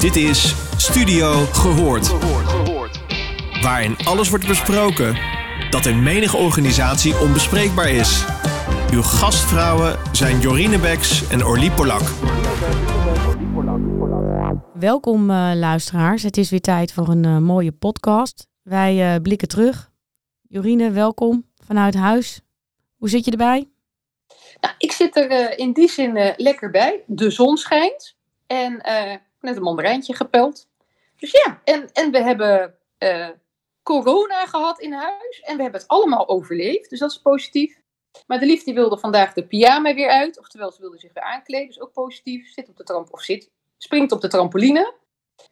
Dit 0.00 0.16
is 0.16 0.54
Studio 0.76 1.32
Gehoord. 1.32 2.08
Waarin 3.62 3.96
alles 4.04 4.28
wordt 4.28 4.46
besproken 4.46 5.18
dat 5.70 5.86
in 5.86 6.02
menige 6.02 6.36
organisatie 6.36 7.18
onbespreekbaar 7.18 7.88
is. 7.88 8.24
Uw 8.92 9.02
gastvrouwen 9.02 9.98
zijn 10.12 10.40
Jorine 10.40 10.78
Beks 10.78 11.28
en 11.28 11.44
Orlie 11.44 11.70
Polak. 11.70 12.02
Welkom 14.74 15.30
uh, 15.30 15.50
luisteraars. 15.54 16.22
Het 16.22 16.36
is 16.36 16.50
weer 16.50 16.60
tijd 16.60 16.92
voor 16.92 17.08
een 17.08 17.26
uh, 17.26 17.38
mooie 17.38 17.72
podcast. 17.72 18.46
Wij 18.62 19.14
uh, 19.14 19.22
blikken 19.22 19.48
terug. 19.48 19.90
Jorine, 20.48 20.90
welkom 20.90 21.46
vanuit 21.64 21.94
huis. 21.94 22.40
Hoe 22.96 23.08
zit 23.08 23.24
je 23.24 23.30
erbij? 23.30 23.68
Nou, 24.60 24.74
ik 24.78 24.92
zit 24.92 25.16
er 25.16 25.58
in 25.58 25.72
die 25.72 25.88
zin 25.88 26.34
lekker 26.36 26.70
bij. 26.70 27.02
De 27.06 27.30
zon 27.30 27.56
schijnt. 27.56 28.16
En 28.46 28.82
net 29.40 29.56
een 29.56 29.62
mandarijntje 29.62 30.14
gepeld. 30.14 30.68
Dus 31.16 31.30
ja, 31.30 31.60
en, 31.64 31.92
en 31.92 32.10
we 32.10 32.22
hebben 32.22 32.74
corona 33.82 34.46
gehad 34.46 34.80
in 34.80 34.92
huis. 34.92 35.40
En 35.40 35.56
we 35.56 35.62
hebben 35.62 35.80
het 35.80 35.88
allemaal 35.88 36.28
overleefd. 36.28 36.90
Dus 36.90 36.98
dat 36.98 37.10
is 37.10 37.18
positief. 37.18 37.80
Maar 38.26 38.38
de 38.38 38.46
liefde 38.46 38.72
wilde 38.72 38.98
vandaag 38.98 39.32
de 39.32 39.46
pyjama 39.46 39.94
weer 39.94 40.08
uit. 40.08 40.38
Oftewel, 40.38 40.72
ze 40.72 40.80
wilde 40.80 40.98
zich 40.98 41.12
weer 41.12 41.22
aankleden. 41.22 41.66
Dus 41.66 41.80
ook 41.80 41.92
positief. 41.92 42.52
Zit 42.52 42.68
op 42.68 42.76
de 42.76 42.84
tramp 42.84 43.12
of 43.12 43.22
zit, 43.22 43.50
springt 43.78 44.12
op 44.12 44.20
de 44.20 44.28
trampoline. 44.28 44.94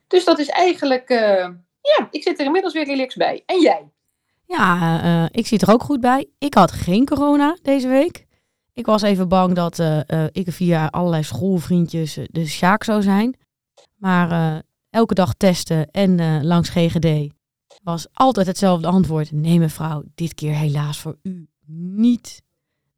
Dus 0.06 0.24
dat 0.24 0.38
is 0.38 0.48
eigenlijk. 0.48 1.10
Uh, 1.10 1.48
ja, 1.80 2.08
ik 2.10 2.22
zit 2.22 2.38
er 2.38 2.46
inmiddels 2.46 2.74
weer 2.74 2.84
relaxed 2.84 3.18
bij. 3.18 3.42
En 3.46 3.60
jij? 3.60 3.90
Ja, 4.46 5.02
uh, 5.04 5.28
ik 5.30 5.46
zit 5.46 5.62
er 5.62 5.72
ook 5.72 5.82
goed 5.82 6.00
bij. 6.00 6.30
Ik 6.38 6.54
had 6.54 6.72
geen 6.72 7.04
corona 7.04 7.56
deze 7.62 7.88
week. 7.88 8.26
Ik 8.72 8.86
was 8.86 9.02
even 9.02 9.28
bang 9.28 9.54
dat 9.54 9.78
ik 10.32 10.52
via 10.52 10.86
allerlei 10.86 11.22
schoolvriendjes 11.22 12.18
de 12.30 12.46
Sjaak 12.46 12.84
zou 12.84 13.02
zijn. 13.02 13.36
Maar 13.98 14.62
elke 14.90 15.14
dag 15.14 15.34
testen 15.34 15.90
en 15.90 16.44
langs 16.44 16.68
GGD 16.68 17.32
was 17.82 18.06
altijd 18.12 18.46
hetzelfde 18.46 18.86
antwoord. 18.86 19.32
Nee 19.32 19.58
mevrouw, 19.58 20.02
dit 20.14 20.34
keer 20.34 20.54
helaas 20.54 20.98
voor 20.98 21.18
u 21.22 21.48
niet 21.66 22.42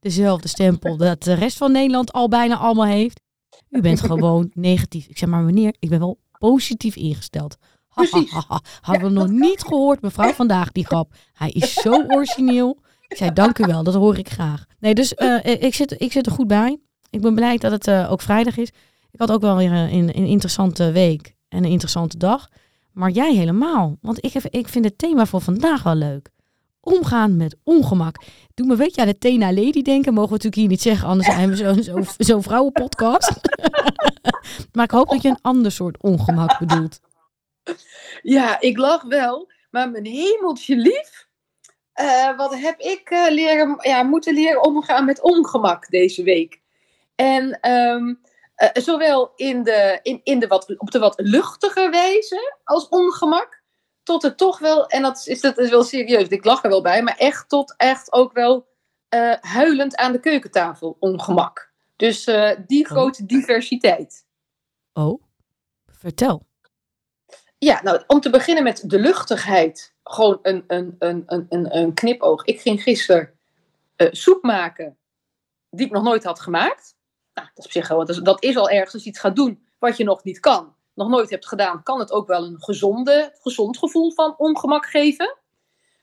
dezelfde 0.01 0.49
stempel 0.49 0.97
dat 1.07 1.23
de 1.23 1.35
rest 1.35 1.57
van 1.57 1.73
Nederland 1.73 2.13
al 2.13 2.29
bijna 2.29 2.57
allemaal 2.57 2.87
heeft. 2.87 3.21
U 3.69 3.81
bent 3.81 4.01
gewoon 4.11 4.51
negatief. 4.55 5.07
Ik 5.07 5.19
zeg 5.19 5.29
maar 5.29 5.43
meneer, 5.43 5.75
ik 5.79 5.89
ben 5.89 5.99
wel 5.99 6.19
positief 6.39 6.97
ingesteld. 6.97 7.57
Hadden 8.81 9.09
we 9.09 9.09
nog 9.09 9.29
niet 9.29 9.63
gehoord, 9.63 10.03
mevrouw 10.03 10.33
vandaag, 10.33 10.73
die 10.73 10.87
grap. 10.87 11.15
Hij 11.33 11.51
is 11.51 11.73
zo 11.73 12.05
origineel. 12.07 12.79
Ik 13.09 13.17
zei, 13.17 13.33
dank 13.33 13.59
u 13.59 13.65
wel, 13.65 13.83
dat 13.83 13.95
hoor 13.95 14.19
ik 14.19 14.29
graag. 14.29 14.65
Nee, 14.79 14.95
dus 14.95 15.13
uh, 15.17 15.45
ik, 15.45 15.75
zit, 15.75 16.01
ik 16.01 16.13
zit 16.13 16.27
er 16.27 16.33
goed 16.33 16.47
bij. 16.47 16.79
Ik 17.11 17.21
ben 17.21 17.35
blij 17.35 17.57
dat 17.57 17.71
het 17.73 17.87
uh, 17.87 18.13
ook 18.13 18.21
vrijdag 18.21 18.57
is. 18.57 18.71
Ik 19.13 19.21
had 19.21 19.31
ook 19.31 19.41
wel 19.41 19.57
weer 19.57 19.73
een, 19.73 20.17
een 20.17 20.27
interessante 20.27 20.93
week 20.93 21.35
en 21.49 21.65
een 21.65 21.71
interessante 21.71 22.17
dag. 22.17 22.49
Maar 22.93 23.11
jij 23.11 23.35
helemaal. 23.35 23.97
Want 24.01 24.25
ik, 24.25 24.33
heb, 24.33 24.45
ik 24.45 24.69
vind 24.69 24.85
het 24.85 24.99
thema 24.99 25.27
voor 25.27 25.41
vandaag 25.41 25.83
wel 25.83 25.95
leuk 25.95 26.31
omgaan 26.81 27.37
met 27.37 27.57
ongemak. 27.65 28.17
Doe 28.55 28.67
me, 28.67 28.77
weet 28.77 28.95
je, 28.95 29.01
aan 29.01 29.07
de 29.07 29.19
Tena 29.19 29.53
Lady 29.53 29.83
denken. 29.83 30.15
Mogen 30.15 30.29
we 30.29 30.35
natuurlijk 30.35 30.55
hier 30.55 30.69
niet 30.69 30.83
zeggen, 30.83 31.09
anders 31.09 31.29
zijn 31.29 31.51
we 31.51 31.57
zo'n 31.57 31.83
zo, 31.83 32.03
zo 32.33 32.41
vrouwenpodcast. 32.41 33.41
maar 34.73 34.85
ik 34.85 34.91
hoop 34.91 35.09
dat 35.09 35.23
je 35.23 35.29
een 35.29 35.39
ander 35.43 35.73
soort 35.73 36.03
ongemak 36.03 36.59
bedoelt. 36.59 37.01
Ja, 38.23 38.61
ik 38.61 38.79
lach 38.79 39.03
wel. 39.03 39.51
Maar 39.71 39.91
mijn 39.91 40.07
hemeltje 40.07 40.77
lief. 40.77 41.29
Uh, 42.01 42.37
wat 42.37 42.55
heb 42.55 42.79
ik 42.79 43.11
uh, 43.11 43.31
leren, 43.31 43.77
ja, 43.81 44.03
moeten 44.03 44.35
leren 44.35 44.65
omgaan 44.65 45.05
met 45.05 45.23
ongemak 45.23 45.89
deze 45.89 46.23
week. 46.23 46.61
En 47.15 47.71
um, 47.71 48.21
uh, 48.63 48.69
zowel 48.73 49.33
in 49.37 49.63
de, 49.63 49.99
in, 50.03 50.21
in 50.23 50.39
de 50.39 50.47
wat, 50.47 50.79
op 50.79 50.91
de 50.91 50.99
wat 50.99 51.21
luchtiger 51.21 51.91
wijze 51.91 52.57
als 52.65 52.89
ongemak 52.89 53.63
tot 54.03 54.23
het 54.23 54.37
toch 54.37 54.59
wel, 54.59 54.87
en 54.87 55.03
dat 55.03 55.27
is, 55.27 55.41
dat 55.41 55.59
is 55.59 55.71
wel 55.71 55.83
serieus, 55.83 56.29
ik 56.29 56.45
lach 56.45 56.63
er 56.63 56.71
wel 56.71 56.83
bij, 56.83 57.03
maar 57.03 57.17
echt 57.17 57.49
tot 57.49 57.75
echt 57.77 58.13
ook 58.13 58.33
wel 58.33 58.69
uh, 59.15 59.35
huilend 59.41 59.97
aan 59.97 60.13
de 60.13 60.21
keukentafel 60.21 60.97
ongemak. 60.99 61.71
Dus 61.97 62.27
uh, 62.27 62.51
die 62.67 62.85
oh. 62.85 62.91
grote 62.91 63.27
diversiteit. 63.27 64.27
Oh, 64.93 65.23
vertel. 65.87 66.47
Ja, 67.59 67.83
nou, 67.83 68.03
om 68.07 68.21
te 68.21 68.31
beginnen 68.31 68.63
met 68.63 68.83
de 68.87 68.99
luchtigheid. 68.99 69.95
Gewoon 70.03 70.39
een, 70.43 70.65
een, 70.67 70.97
een, 70.99 71.25
een, 71.27 71.77
een 71.77 71.95
knipoog. 71.95 72.45
Ik 72.45 72.61
ging 72.61 72.83
gisteren 72.83 73.39
soep 73.97 74.43
maken 74.43 74.99
die 75.71 75.87
ik 75.87 75.93
nog 75.93 76.03
nooit 76.03 76.25
had 76.25 76.41
gemaakt. 76.41 76.95
Nou, 77.41 77.53
dat 77.55 77.75
is 77.75 77.89
wel, 77.89 77.99
dat 77.99 78.09
is, 78.09 78.19
dat 78.19 78.43
is 78.43 78.57
al 78.57 78.71
ergens 78.71 79.05
iets 79.05 79.19
gaat 79.19 79.37
doen 79.37 79.67
wat 79.79 79.97
je 79.97 80.05
nog 80.05 80.25
niet 80.25 80.41
kan 80.41 80.75
nog 81.01 81.09
nooit 81.09 81.31
hebt 81.31 81.47
gedaan, 81.47 81.83
kan 81.83 81.99
het 81.99 82.13
ook 82.13 82.27
wel 82.27 82.45
een 82.45 82.63
gezonde, 82.63 83.37
gezond 83.41 83.79
gevoel 83.79 84.13
van 84.13 84.35
ongemak 84.37 84.87
geven. 84.87 85.37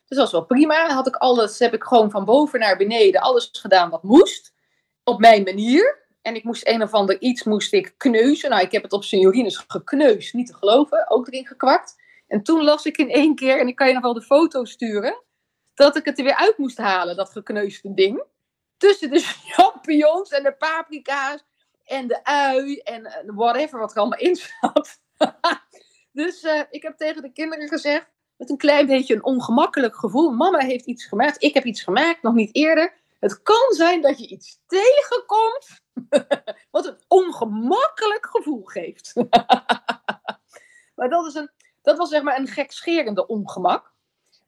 Dus 0.07 0.17
dat 0.17 0.25
is 0.25 0.31
wel 0.31 0.45
prima. 0.45 0.93
Had 0.93 1.07
ik 1.07 1.15
alles, 1.15 1.59
heb 1.59 1.73
ik 1.73 1.83
gewoon 1.83 2.11
van 2.11 2.25
boven 2.25 2.59
naar 2.59 2.77
beneden 2.77 3.21
alles 3.21 3.49
gedaan 3.51 3.89
wat 3.89 4.03
moest. 4.03 4.53
Op 5.03 5.19
mijn 5.19 5.43
manier. 5.43 6.05
En 6.21 6.35
ik 6.35 6.43
moest 6.43 6.67
een 6.67 6.81
of 6.81 6.91
ander 6.91 7.21
iets 7.21 7.43
moest 7.43 7.73
ik 7.73 7.93
kneuzen. 7.97 8.49
Nou, 8.49 8.61
ik 8.61 8.71
heb 8.71 8.83
het 8.83 8.93
op 8.93 9.03
seniorines 9.03 9.65
gekneusd, 9.67 10.33
niet 10.33 10.47
te 10.47 10.53
geloven. 10.53 11.09
Ook 11.09 11.27
erin 11.27 11.47
gekwakt. 11.47 11.95
En 12.27 12.43
toen 12.43 12.63
las 12.63 12.85
ik 12.85 12.97
in 12.97 13.09
één 13.09 13.35
keer, 13.35 13.59
en 13.59 13.67
ik 13.67 13.75
kan 13.75 13.87
je 13.87 13.93
nog 13.93 14.03
wel 14.03 14.13
de 14.13 14.21
foto 14.21 14.65
sturen, 14.65 15.23
dat 15.73 15.95
ik 15.95 16.05
het 16.05 16.17
er 16.17 16.23
weer 16.23 16.35
uit 16.35 16.57
moest 16.57 16.77
halen, 16.77 17.15
dat 17.15 17.29
gekneusde 17.29 17.93
ding. 17.93 18.23
Tussen 18.77 19.09
de 19.09 19.19
champignons 19.53 20.29
en 20.29 20.43
de 20.43 20.53
paprika's 20.53 21.43
en 21.85 22.07
de 22.07 22.23
ui 22.23 22.77
en 22.77 23.05
eh, 23.05 23.23
whatever 23.25 23.79
wat 23.79 23.91
er 23.91 23.97
allemaal 23.97 24.19
in 24.19 24.35
zat. 24.35 24.99
dus 26.11 26.43
uh, 26.43 26.61
ik 26.69 26.81
heb 26.81 26.97
tegen 26.97 27.21
de 27.21 27.31
kinderen 27.31 27.67
gezegd, 27.67 28.05
met 28.37 28.49
een 28.49 28.57
klein 28.57 28.85
beetje 28.85 29.15
een 29.15 29.23
ongemakkelijk 29.23 29.95
gevoel, 29.95 30.29
mama 30.29 30.59
heeft 30.59 30.85
iets 30.85 31.05
gemaakt, 31.05 31.43
ik 31.43 31.53
heb 31.53 31.65
iets 31.65 31.81
gemaakt, 31.81 32.21
nog 32.21 32.33
niet 32.33 32.55
eerder. 32.55 32.93
Het 33.19 33.41
kan 33.41 33.73
zijn 33.73 34.01
dat 34.01 34.19
je 34.19 34.27
iets 34.27 34.59
tegenkomt 34.67 35.81
wat 36.71 36.85
een 36.85 36.99
ongemakkelijk 37.07 38.27
gevoel 38.31 38.63
geeft. 38.63 39.13
maar 40.95 41.09
dat, 41.09 41.25
is 41.25 41.33
een, 41.33 41.51
dat 41.81 41.97
was 41.97 42.09
zeg 42.09 42.21
maar 42.21 42.39
een 42.39 42.47
gekscherende 42.47 43.27
ongemak. 43.27 43.91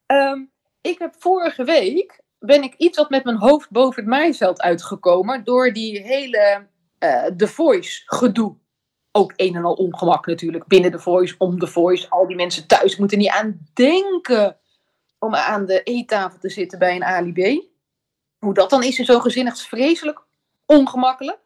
Um, 0.07 0.51
ik 0.81 0.99
heb 0.99 1.15
vorige 1.17 1.63
week 1.63 2.21
ben 2.39 2.63
ik 2.63 2.73
iets 2.77 2.97
wat 2.97 3.09
met 3.09 3.23
mijn 3.23 3.37
hoofd 3.37 3.69
boven 3.69 4.01
het 4.03 4.11
maaiveld 4.11 4.61
uitgekomen 4.61 5.43
door 5.43 5.73
die 5.73 6.01
hele 6.01 6.67
uh, 6.99 7.25
The 7.25 7.47
Voice 7.47 8.01
gedoe. 8.05 8.57
Ook 9.11 9.33
een 9.35 9.55
en 9.55 9.65
al 9.65 9.73
ongemak 9.73 10.25
natuurlijk 10.25 10.67
binnen 10.67 10.91
The 10.91 10.99
Voice, 10.99 11.35
om 11.37 11.59
The 11.59 11.67
Voice. 11.67 12.09
Al 12.09 12.27
die 12.27 12.35
mensen 12.35 12.67
thuis 12.67 12.97
moeten 12.97 13.17
niet 13.17 13.29
aan 13.29 13.59
denken 13.73 14.57
om 15.19 15.35
aan 15.35 15.65
de 15.65 15.83
eettafel 15.83 16.39
te 16.39 16.49
zitten 16.49 16.79
bij 16.79 16.95
een 16.95 17.03
Ali 17.03 17.33
B. 17.33 17.67
Hoe 18.39 18.53
dat 18.53 18.69
dan 18.69 18.83
is 18.83 18.99
in 18.99 19.05
zo'n 19.05 19.21
gezin, 19.21 19.51
vreselijk 19.51 20.21
ongemakkelijk. 20.65 21.39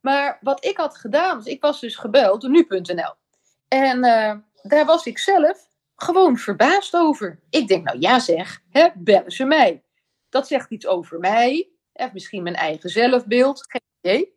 Maar 0.00 0.38
wat 0.40 0.64
ik 0.64 0.76
had 0.76 0.96
gedaan, 0.96 1.36
dus 1.38 1.46
ik 1.46 1.62
was 1.62 1.80
dus 1.80 1.96
gebeld 1.96 2.40
door 2.40 2.50
nu.nl. 2.50 3.14
En 3.68 3.96
uh, 4.04 4.34
daar 4.62 4.84
was 4.84 5.06
ik 5.06 5.18
zelf 5.18 5.68
gewoon 5.96 6.36
verbaasd 6.36 6.96
over. 6.96 7.40
Ik 7.50 7.68
denk, 7.68 7.84
nou 7.84 7.98
ja 8.00 8.18
zeg, 8.18 8.62
hè, 8.70 8.88
bellen 8.94 9.30
ze 9.30 9.44
mij. 9.44 9.82
Dat 10.32 10.46
zegt 10.46 10.70
iets 10.70 10.86
over 10.86 11.18
mij. 11.18 11.68
Of 11.92 12.12
misschien 12.12 12.42
mijn 12.42 12.54
eigen 12.54 12.90
zelfbeeld, 12.90 13.64
geen 13.68 13.82
idee. 14.00 14.36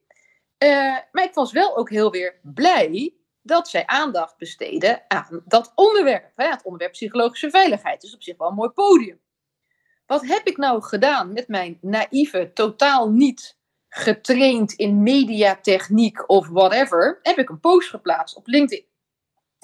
Uh, 0.63 0.97
maar 1.11 1.23
ik 1.23 1.33
was 1.33 1.51
wel 1.51 1.77
ook 1.77 1.89
heel 1.89 2.11
weer 2.11 2.39
blij 2.43 3.13
dat 3.41 3.67
zij 3.67 3.85
aandacht 3.85 4.37
besteden 4.37 5.03
aan 5.07 5.41
dat 5.45 5.71
onderwerp. 5.75 6.31
Hè, 6.35 6.47
het 6.47 6.63
onderwerp 6.63 6.91
psychologische 6.91 7.49
veiligheid. 7.49 8.01
Dus 8.01 8.15
op 8.15 8.23
zich 8.23 8.37
wel 8.37 8.47
een 8.47 8.55
mooi 8.55 8.69
podium. 8.69 9.19
Wat 10.05 10.25
heb 10.25 10.47
ik 10.47 10.57
nou 10.57 10.81
gedaan 10.81 11.33
met 11.33 11.47
mijn 11.47 11.77
naïeve, 11.81 12.51
totaal 12.53 13.09
niet 13.09 13.57
getraind 13.89 14.73
in 14.73 15.03
mediatechniek 15.03 16.29
of 16.29 16.47
whatever? 16.47 17.19
Heb 17.21 17.37
ik 17.37 17.49
een 17.49 17.59
post 17.59 17.89
geplaatst 17.89 18.35
op 18.35 18.47
LinkedIn. 18.47 18.85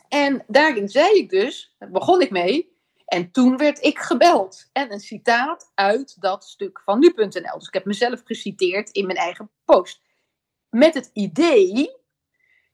En 0.10 0.44
daarin 0.48 0.90
zei 0.90 1.18
ik 1.18 1.30
dus, 1.30 1.76
daar 1.80 1.90
begon 1.90 2.22
ik 2.22 2.30
mee, 2.30 2.71
en 3.12 3.32
toen 3.32 3.58
werd 3.58 3.84
ik 3.84 4.00
gebeld. 4.00 4.70
En 4.72 4.92
een 4.92 5.00
citaat 5.00 5.72
uit 5.76 6.22
dat 6.22 6.44
stuk 6.44 6.82
van 6.86 7.00
nu.nl. 7.00 7.58
Dus 7.58 7.68
ik 7.68 7.74
heb 7.74 7.86
mezelf 7.86 8.22
geciteerd 8.24 8.90
in 8.90 9.06
mijn 9.06 9.18
eigen 9.18 9.52
post 9.66 10.02
met 10.70 10.94
het 10.94 11.10
idee, 11.14 11.96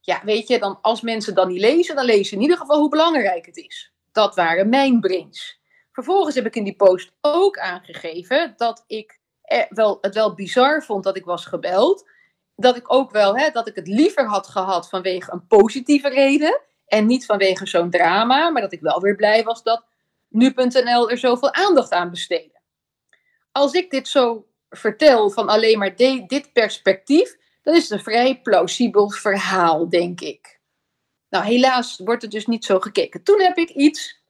ja, 0.01 0.21
weet 0.23 0.47
je, 0.47 0.59
dan 0.59 0.79
als 0.81 1.01
mensen 1.01 1.35
dan 1.35 1.47
niet 1.47 1.59
lezen, 1.59 1.95
dan 1.95 2.05
lezen 2.05 2.25
ze 2.25 2.35
in 2.35 2.41
ieder 2.41 2.57
geval 2.57 2.79
hoe 2.79 2.89
belangrijk 2.89 3.45
het 3.45 3.57
is. 3.57 3.93
Dat 4.11 4.35
waren 4.35 4.69
mijn 4.69 4.99
brains. 4.99 5.59
Vervolgens 5.91 6.35
heb 6.35 6.45
ik 6.45 6.55
in 6.55 6.63
die 6.63 6.75
post 6.75 7.11
ook 7.21 7.57
aangegeven 7.57 8.53
dat 8.57 8.83
ik 8.87 9.19
wel, 9.69 9.97
het 10.01 10.13
wel 10.13 10.33
bizar 10.33 10.83
vond 10.83 11.03
dat 11.03 11.17
ik 11.17 11.25
was 11.25 11.45
gebeld. 11.45 12.09
Dat 12.55 12.75
ik 12.75 12.93
ook 12.93 13.11
wel, 13.11 13.37
hè, 13.37 13.49
dat 13.49 13.67
ik 13.67 13.75
het 13.75 13.87
liever 13.87 14.25
had 14.25 14.47
gehad 14.47 14.89
vanwege 14.89 15.31
een 15.31 15.47
positieve 15.47 16.09
reden. 16.09 16.61
En 16.87 17.05
niet 17.05 17.25
vanwege 17.25 17.67
zo'n 17.67 17.89
drama. 17.89 18.49
Maar 18.49 18.61
dat 18.61 18.73
ik 18.73 18.81
wel 18.81 19.01
weer 19.01 19.15
blij 19.15 19.43
was 19.43 19.63
dat 19.63 19.85
nu.nl 20.37 21.09
er 21.09 21.17
zoveel 21.17 21.53
aandacht 21.53 21.91
aan 21.91 22.09
besteedde. 22.09 22.59
Als 23.51 23.73
ik 23.73 23.91
dit 23.91 24.07
zo 24.07 24.47
vertel 24.69 25.29
van 25.29 25.47
alleen 25.47 25.79
maar 25.79 25.95
dit 25.95 26.53
perspectief, 26.53 27.37
dan 27.63 27.75
is 27.75 27.81
het 27.81 27.91
een 27.91 28.03
vrij 28.03 28.41
plausibel 28.41 29.09
verhaal, 29.09 29.89
denk 29.89 30.21
ik. 30.21 30.59
Nou, 31.29 31.45
helaas 31.45 31.97
wordt 31.97 32.21
het 32.21 32.31
dus 32.31 32.45
niet 32.45 32.65
zo 32.65 32.79
gekeken. 32.79 33.23
Toen 33.23 33.41
heb 33.41 33.57
ik 33.57 33.69
iets 33.69 34.21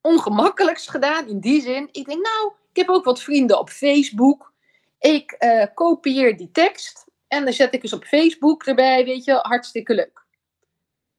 ongemakkelijks 0.00 0.86
gedaan 0.86 1.28
in 1.28 1.40
die 1.40 1.62
zin. 1.62 1.88
Ik 1.92 2.06
denk, 2.06 2.22
nou, 2.22 2.52
ik 2.70 2.76
heb 2.76 2.88
ook 2.88 3.04
wat 3.04 3.22
vrienden 3.22 3.58
op 3.58 3.70
Facebook. 3.70 4.52
Ik 4.98 5.36
uh, 5.38 5.64
kopieer 5.74 6.36
die 6.36 6.50
tekst 6.50 7.04
en 7.28 7.44
dan 7.44 7.52
zet 7.52 7.74
ik 7.74 7.82
eens 7.82 7.92
op 7.92 8.04
Facebook 8.04 8.64
erbij, 8.64 9.04
weet 9.04 9.24
je, 9.24 9.32
hartstikke 9.32 9.94
leuk. 9.94 10.24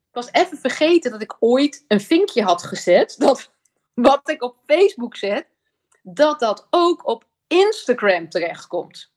Ik 0.09 0.21
was 0.21 0.31
even 0.31 0.57
vergeten 0.57 1.11
dat 1.11 1.21
ik 1.21 1.35
ooit 1.39 1.85
een 1.87 2.01
vinkje 2.01 2.43
had 2.43 2.63
gezet, 2.63 3.15
dat 3.17 3.52
wat 3.93 4.29
ik 4.29 4.43
op 4.43 4.57
Facebook 4.65 5.15
zet, 5.15 5.47
dat 6.01 6.39
dat 6.39 6.67
ook 6.69 7.07
op 7.07 7.25
Instagram 7.47 8.29
terechtkomt. 8.29 9.11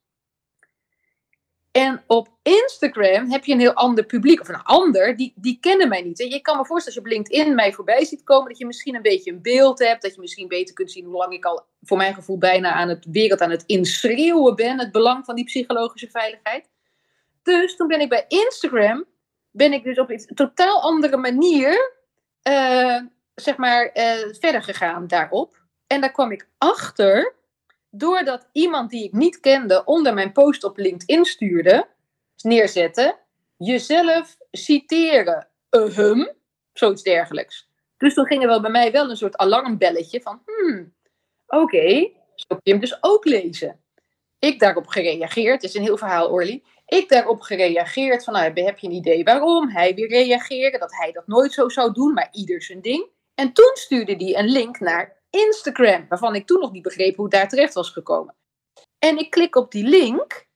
En 1.76 2.02
op 2.06 2.28
Instagram 2.42 3.30
heb 3.30 3.44
je 3.44 3.52
een 3.52 3.60
heel 3.60 3.72
ander 3.72 4.04
publiek, 4.04 4.40
of 4.40 4.48
een 4.48 4.62
ander, 4.62 5.16
die, 5.16 5.32
die 5.36 5.58
kennen 5.60 5.88
mij 5.88 6.02
niet. 6.02 6.20
En 6.20 6.28
je 6.28 6.40
kan 6.40 6.56
me 6.56 6.64
voorstellen, 6.66 6.84
als 6.84 7.10
je 7.10 7.16
op 7.16 7.26
LinkedIn 7.26 7.54
mij 7.54 7.72
voorbij 7.72 8.04
ziet 8.04 8.24
komen, 8.24 8.48
dat 8.48 8.58
je 8.58 8.66
misschien 8.66 8.94
een 8.94 9.02
beetje 9.02 9.30
een 9.30 9.42
beeld 9.42 9.78
hebt, 9.78 10.02
dat 10.02 10.14
je 10.14 10.20
misschien 10.20 10.48
beter 10.48 10.74
kunt 10.74 10.90
zien 10.90 11.04
hoe 11.04 11.16
lang 11.16 11.32
ik 11.32 11.44
al, 11.44 11.64
voor 11.82 11.96
mijn 11.96 12.14
gevoel, 12.14 12.38
bijna 12.38 12.72
aan 12.72 12.88
het 12.88 13.06
wereld 13.10 13.40
aan 13.40 13.50
het 13.50 13.64
inschreeuwen 13.66 14.54
ben, 14.54 14.78
het 14.78 14.92
belang 14.92 15.24
van 15.24 15.34
die 15.34 15.44
psychologische 15.44 16.10
veiligheid. 16.10 16.68
Dus 17.42 17.76
toen 17.76 17.88
ben 17.88 18.00
ik 18.00 18.08
bij 18.08 18.24
Instagram, 18.28 19.04
ben 19.50 19.72
ik 19.72 19.84
dus 19.84 19.98
op 19.98 20.10
een 20.10 20.26
totaal 20.34 20.82
andere 20.82 21.16
manier, 21.16 21.92
uh, 22.48 23.00
zeg 23.42 23.56
maar, 23.56 23.90
uh, 23.94 24.34
verder 24.40 24.62
gegaan 24.62 25.06
daarop. 25.06 25.56
En 25.86 26.00
daar 26.00 26.12
kwam 26.12 26.32
ik 26.32 26.48
achter 26.58 27.34
doordat 27.90 28.48
iemand 28.52 28.90
die 28.90 29.04
ik 29.04 29.12
niet 29.12 29.40
kende 29.40 29.84
onder 29.84 30.14
mijn 30.14 30.32
post 30.32 30.64
op 30.64 30.76
LinkedIn 30.76 31.24
stuurde, 31.24 31.88
neerzette, 32.42 33.18
jezelf 33.56 34.36
citeren, 34.50 35.48
hum, 35.70 36.32
zoiets 36.72 37.02
dergelijks. 37.02 37.68
Dus 37.96 38.14
toen 38.14 38.26
ging 38.26 38.42
er 38.42 38.48
wel 38.48 38.60
bij 38.60 38.70
mij 38.70 38.92
wel 38.92 39.10
een 39.10 39.16
soort 39.16 39.36
alarmbelletje 39.36 40.20
van, 40.20 40.42
hmm, 40.44 40.94
oké, 41.46 42.10
zo 42.34 42.46
kun 42.46 42.60
je 42.62 42.70
hem 42.70 42.80
dus 42.80 42.98
ook 43.00 43.24
lezen. 43.24 43.80
Ik 44.38 44.58
daarop 44.58 44.86
gereageerd, 44.86 45.62
het 45.62 45.70
is 45.70 45.74
een 45.74 45.82
heel 45.82 45.96
verhaal 45.96 46.30
Orly, 46.30 46.62
ik 46.86 47.08
daarop 47.08 47.40
gereageerd 47.40 48.24
van, 48.24 48.32
nou, 48.32 48.60
heb 48.60 48.78
je 48.78 48.86
een 48.86 48.92
idee 48.92 49.24
waarom? 49.24 49.68
Hij 49.68 49.94
weer 49.94 50.08
reageren, 50.08 50.80
dat 50.80 50.96
hij 50.96 51.12
dat 51.12 51.26
nooit 51.26 51.52
zo 51.52 51.68
zou 51.68 51.92
doen, 51.92 52.12
maar 52.12 52.28
ieder 52.32 52.62
zijn 52.62 52.80
ding. 52.80 53.14
En 53.36 53.52
toen 53.52 53.70
stuurde 53.74 54.14
hij 54.14 54.38
een 54.38 54.48
link 54.48 54.80
naar 54.80 55.22
Instagram, 55.30 56.06
waarvan 56.08 56.34
ik 56.34 56.46
toen 56.46 56.60
nog 56.60 56.72
niet 56.72 56.82
begreep 56.82 57.16
hoe 57.16 57.28
daar 57.28 57.48
terecht 57.48 57.74
was 57.74 57.90
gekomen. 57.90 58.34
En 58.98 59.18
ik 59.18 59.30
klik 59.30 59.56
op 59.56 59.70
die 59.70 59.84
link, 59.84 60.46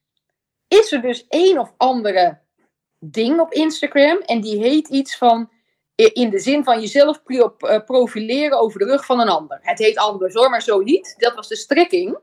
is 0.68 0.92
er 0.92 1.02
dus 1.02 1.24
een 1.28 1.58
of 1.58 1.74
andere 1.76 2.40
ding 2.98 3.40
op 3.40 3.52
Instagram 3.52 4.18
en 4.18 4.40
die 4.40 4.58
heet 4.58 4.88
iets 4.88 5.16
van 5.16 5.50
in 5.94 6.30
de 6.30 6.38
zin 6.38 6.64
van 6.64 6.80
jezelf 6.80 7.22
eh, 7.24 7.84
profileren 7.84 8.60
over 8.60 8.78
de 8.78 8.84
rug 8.84 9.04
van 9.04 9.20
een 9.20 9.28
ander. 9.28 9.58
Het 9.62 9.78
heet 9.78 9.96
anders 9.96 10.34
hoor, 10.34 10.50
maar 10.50 10.62
zo 10.62 10.80
niet. 10.80 11.14
Dat 11.18 11.34
was 11.34 11.48
de 11.48 11.56
strekking. 11.56 12.18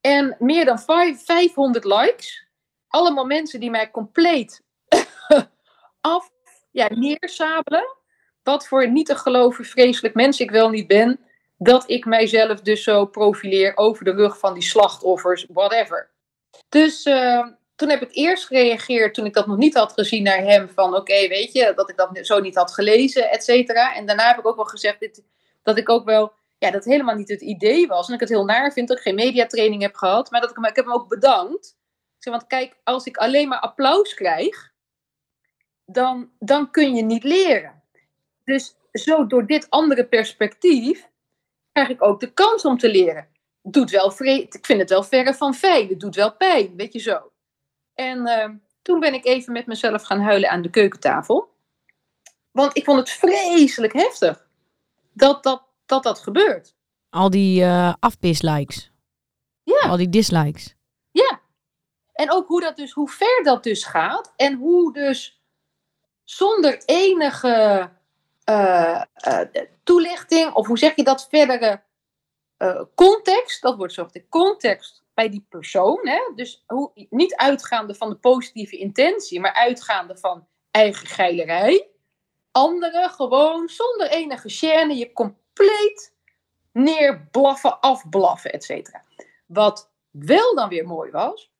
En 0.00 0.36
meer 0.38 0.64
dan 0.64 0.78
500 0.78 1.84
likes. 1.84 2.48
Allemaal 2.88 3.24
mensen 3.24 3.60
die 3.60 3.70
mij 3.70 3.90
compleet 3.90 4.62
af, 6.00 6.30
ja, 6.70 6.88
neersabelen. 6.88 7.99
Wat 8.42 8.68
voor 8.68 8.90
niet 8.90 9.06
te 9.06 9.14
geloven 9.14 9.64
vreselijk 9.64 10.14
mens 10.14 10.40
ik 10.40 10.50
wel 10.50 10.68
niet 10.68 10.86
ben 10.86 11.20
dat 11.56 11.90
ik 11.90 12.04
mijzelf 12.04 12.60
dus 12.60 12.82
zo 12.82 13.06
profileer 13.06 13.76
over 13.76 14.04
de 14.04 14.10
rug 14.12 14.38
van 14.38 14.54
die 14.54 14.62
slachtoffers, 14.62 15.46
whatever. 15.48 16.10
Dus 16.68 17.06
uh, 17.06 17.46
toen 17.76 17.88
heb 17.88 18.02
ik 18.02 18.08
eerst 18.12 18.46
gereageerd, 18.46 19.14
toen 19.14 19.26
ik 19.26 19.34
dat 19.34 19.46
nog 19.46 19.56
niet 19.56 19.74
had 19.74 19.92
gezien, 19.92 20.22
naar 20.22 20.42
hem 20.42 20.68
van 20.68 20.94
oké, 20.94 21.28
weet 21.28 21.52
je, 21.52 21.72
dat 21.76 21.90
ik 21.90 21.96
dat 21.96 22.18
zo 22.22 22.40
niet 22.40 22.54
had 22.54 22.74
gelezen, 22.74 23.30
et 23.30 23.44
cetera. 23.44 23.94
En 23.94 24.06
daarna 24.06 24.26
heb 24.26 24.38
ik 24.38 24.46
ook 24.46 24.56
wel 24.56 24.64
gezegd 24.64 25.00
dit, 25.00 25.24
dat 25.62 25.78
ik 25.78 25.88
ook 25.88 26.04
wel, 26.04 26.32
ja, 26.58 26.70
dat 26.70 26.84
helemaal 26.84 27.14
niet 27.14 27.28
het 27.28 27.40
idee 27.40 27.86
was. 27.86 28.08
En 28.08 28.14
ik 28.14 28.20
het 28.20 28.28
heel 28.28 28.44
naar 28.44 28.72
vind 28.72 28.88
dat 28.88 28.96
ik 28.96 29.02
geen 29.02 29.14
mediatraining 29.14 29.82
heb 29.82 29.94
gehad, 29.94 30.30
maar 30.30 30.40
dat 30.40 30.50
ik, 30.50 30.56
ik 30.56 30.76
heb 30.76 30.84
hem 30.84 30.94
ook 30.94 31.08
bedankt. 31.08 31.78
Want 32.20 32.46
kijk, 32.46 32.76
als 32.84 33.06
ik 33.06 33.16
alleen 33.16 33.48
maar 33.48 33.60
applaus 33.60 34.14
krijg, 34.14 34.72
dan, 35.84 36.30
dan 36.38 36.70
kun 36.70 36.94
je 36.94 37.02
niet 37.02 37.24
leren. 37.24 37.79
Dus 38.44 38.76
zo 38.92 39.26
door 39.26 39.46
dit 39.46 39.70
andere 39.70 40.06
perspectief 40.06 41.08
krijg 41.72 41.88
ik 41.88 42.02
ook 42.02 42.20
de 42.20 42.32
kans 42.32 42.64
om 42.64 42.78
te 42.78 42.90
leren. 42.90 43.28
Doet 43.62 43.90
wel 43.90 44.12
ik 44.26 44.58
vind 44.66 44.80
het 44.80 44.90
wel 44.90 45.02
verre 45.02 45.34
van 45.34 45.54
fijn. 45.54 45.88
Het 45.88 46.00
doet 46.00 46.14
wel 46.14 46.36
pijn, 46.36 46.76
weet 46.76 46.92
je 46.92 46.98
zo. 46.98 47.32
En 47.94 48.18
uh, 48.18 48.48
toen 48.82 49.00
ben 49.00 49.14
ik 49.14 49.24
even 49.24 49.52
met 49.52 49.66
mezelf 49.66 50.02
gaan 50.02 50.20
huilen 50.20 50.50
aan 50.50 50.62
de 50.62 50.70
keukentafel. 50.70 51.48
Want 52.50 52.76
ik 52.76 52.84
vond 52.84 52.98
het 52.98 53.10
vreselijk 53.10 53.92
heftig 53.92 54.46
dat 55.12 55.42
dat, 55.42 55.62
dat, 55.86 56.02
dat 56.02 56.18
gebeurt. 56.18 56.74
Al 57.10 57.30
die 57.30 57.62
uh, 57.62 57.94
afpis-likes. 57.98 58.90
Ja. 59.62 59.88
Al 59.88 59.96
die 59.96 60.08
dislikes. 60.08 60.74
Ja. 61.10 61.40
En 62.12 62.32
ook 62.32 62.48
hoe, 62.48 62.60
dat 62.60 62.76
dus, 62.76 62.92
hoe 62.92 63.08
ver 63.08 63.40
dat 63.42 63.62
dus 63.62 63.84
gaat. 63.84 64.32
En 64.36 64.54
hoe 64.54 64.92
dus 64.92 65.42
zonder 66.24 66.82
enige 66.84 67.90
uh, 68.50 69.02
toelichting, 69.84 70.52
of 70.52 70.66
hoe 70.66 70.78
zeg 70.78 70.96
je 70.96 71.04
dat, 71.04 71.26
verdere 71.28 71.82
uh, 72.58 72.82
context, 72.94 73.62
dat 73.62 73.76
wordt 73.76 73.92
zo 73.92 74.08
de 74.12 74.28
context 74.28 75.04
bij 75.14 75.28
die 75.28 75.46
persoon. 75.48 76.08
Hè? 76.08 76.32
Dus 76.34 76.64
hoe, 76.66 76.90
niet 77.10 77.34
uitgaande 77.34 77.94
van 77.94 78.08
de 78.08 78.16
positieve 78.16 78.76
intentie, 78.76 79.40
maar 79.40 79.54
uitgaande 79.54 80.16
van 80.16 80.46
eigen 80.70 81.06
geilerij. 81.06 81.88
Anderen 82.52 83.10
gewoon 83.10 83.68
zonder 83.68 84.10
enige 84.10 84.50
chaîne 84.50 84.96
je 84.96 85.12
compleet 85.12 86.14
neerblaffen, 86.72 87.80
afblaffen, 87.80 88.52
et 88.52 88.64
cetera. 88.64 89.02
Wat 89.46 89.90
wel 90.10 90.54
dan 90.54 90.68
weer 90.68 90.86
mooi 90.86 91.10
was, 91.10 91.50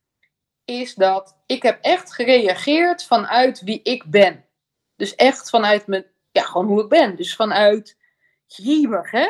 is 0.65 0.95
dat 0.95 1.37
ik 1.47 1.63
heb 1.63 1.79
echt 1.83 2.15
gereageerd 2.15 3.05
vanuit 3.05 3.61
wie 3.61 3.83
ik 3.83 4.05
ben. 4.05 4.45
Dus 4.97 5.15
echt 5.15 5.51
vanuit 5.51 5.87
mijn, 5.87 6.07
ja, 6.32 6.43
gewoon 6.43 6.67
hoe 6.67 6.82
ik 6.82 6.88
ben. 6.88 7.17
Dus 7.17 7.37
vanuit 7.37 7.97
jemig, 8.47 9.11
hè? 9.11 9.27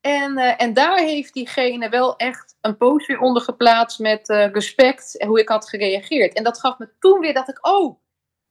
En, 0.00 0.38
uh, 0.38 0.62
en 0.62 0.72
daar 0.72 0.98
heeft 0.98 1.34
diegene 1.34 1.88
wel 1.88 2.16
echt 2.16 2.56
een 2.60 2.76
post 2.76 3.06
weer 3.06 3.20
onder 3.20 3.42
geplaatst 3.42 3.98
met 3.98 4.28
uh, 4.28 4.50
respect 4.50 5.18
en 5.18 5.28
hoe 5.28 5.40
ik 5.40 5.48
had 5.48 5.68
gereageerd. 5.68 6.34
En 6.34 6.44
dat 6.44 6.60
gaf 6.60 6.78
me 6.78 6.88
toen 6.98 7.20
weer 7.20 7.34
dat 7.34 7.48
ik, 7.48 7.66
oh, 7.66 7.98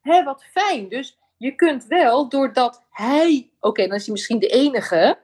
hè, 0.01 0.23
wat 0.23 0.44
fijn. 0.44 0.89
Dus 0.89 1.17
je 1.38 1.56
kunt 1.56 1.85
wel, 1.85 2.29
doordat 2.29 2.83
hij, 2.89 3.49
oké, 3.59 3.87
dan 3.87 3.95
is 3.95 4.04
hij 4.04 4.11
misschien 4.11 4.40
de 4.40 4.47
enige, 4.47 5.18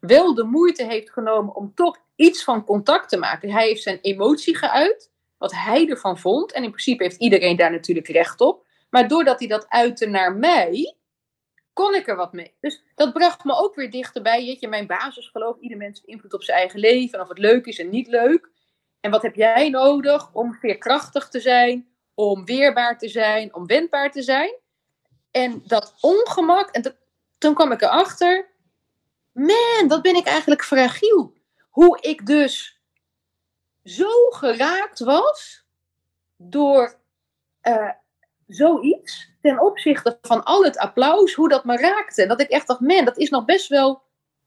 wel 0.00 0.34
de 0.34 0.44
moeite 0.44 0.84
heeft 0.84 1.10
genomen 1.10 1.54
om 1.54 1.74
toch 1.74 1.98
iets 2.16 2.44
van 2.44 2.64
contact 2.64 3.08
te 3.08 3.16
maken. 3.16 3.50
Hij 3.50 3.66
heeft 3.66 3.82
zijn 3.82 3.98
emotie 4.00 4.56
geuit, 4.56 5.10
wat 5.38 5.52
hij 5.52 5.88
ervan 5.88 6.18
vond. 6.18 6.52
En 6.52 6.62
in 6.62 6.70
principe 6.70 7.02
heeft 7.02 7.20
iedereen 7.20 7.56
daar 7.56 7.70
natuurlijk 7.70 8.08
recht 8.08 8.40
op. 8.40 8.66
Maar 8.90 9.08
doordat 9.08 9.38
hij 9.38 9.48
dat 9.48 9.68
uitte 9.68 10.06
naar 10.06 10.34
mij, 10.34 10.96
kon 11.80 11.94
ik 11.94 12.08
er 12.08 12.16
wat 12.16 12.32
mee. 12.32 12.54
Dus 12.60 12.82
dat 12.94 13.12
bracht 13.12 13.44
me 13.44 13.54
ook 13.54 13.74
weer 13.74 13.90
dichterbij. 13.90 14.44
Jeetje, 14.44 14.68
mijn 14.68 14.86
basisgeloof, 14.86 15.58
ieder 15.60 15.78
mens 15.78 15.96
heeft 15.98 16.08
invloed 16.08 16.34
op 16.34 16.42
zijn 16.42 16.58
eigen 16.58 16.80
leven. 16.80 17.18
En 17.18 17.24
of 17.24 17.28
het 17.28 17.38
leuk 17.38 17.66
is 17.66 17.78
en 17.78 17.88
niet 17.88 18.06
leuk. 18.06 18.50
En 19.00 19.10
wat 19.10 19.22
heb 19.22 19.34
jij 19.34 19.68
nodig 19.68 20.32
om 20.32 20.54
veerkrachtig 20.54 21.28
te 21.28 21.40
zijn, 21.40 21.88
om 22.14 22.44
weerbaar 22.44 22.98
te 22.98 23.08
zijn, 23.08 23.54
om 23.54 23.66
wendbaar 23.66 24.10
te 24.10 24.22
zijn? 24.22 24.54
En 25.30 25.62
dat 25.66 25.94
ongemak, 26.00 26.70
en 26.70 26.96
toen 27.38 27.54
kwam 27.54 27.72
ik 27.72 27.82
erachter, 27.82 28.48
man, 29.32 29.88
wat 29.88 30.02
ben 30.02 30.16
ik 30.16 30.26
eigenlijk 30.26 30.64
fragiel. 30.64 31.34
Hoe 31.70 32.00
ik 32.00 32.26
dus 32.26 32.80
zo 33.84 34.30
geraakt 34.30 34.98
was 34.98 35.64
door 36.36 36.94
uh, 37.62 37.90
zoiets 38.46 39.29
ten 39.40 39.60
opzichte 39.60 40.18
van 40.22 40.44
al 40.44 40.64
het 40.64 40.78
applaus, 40.78 41.34
hoe 41.34 41.48
dat 41.48 41.64
me 41.64 41.76
raakte. 41.76 42.22
En 42.22 42.28
dat 42.28 42.40
ik 42.40 42.48
echt 42.48 42.66
dacht, 42.66 42.80
man, 42.80 43.04
dat 43.04 43.18
is 43.18 43.30
nog 43.30 43.44
best 43.44 43.68
wel 43.68 44.02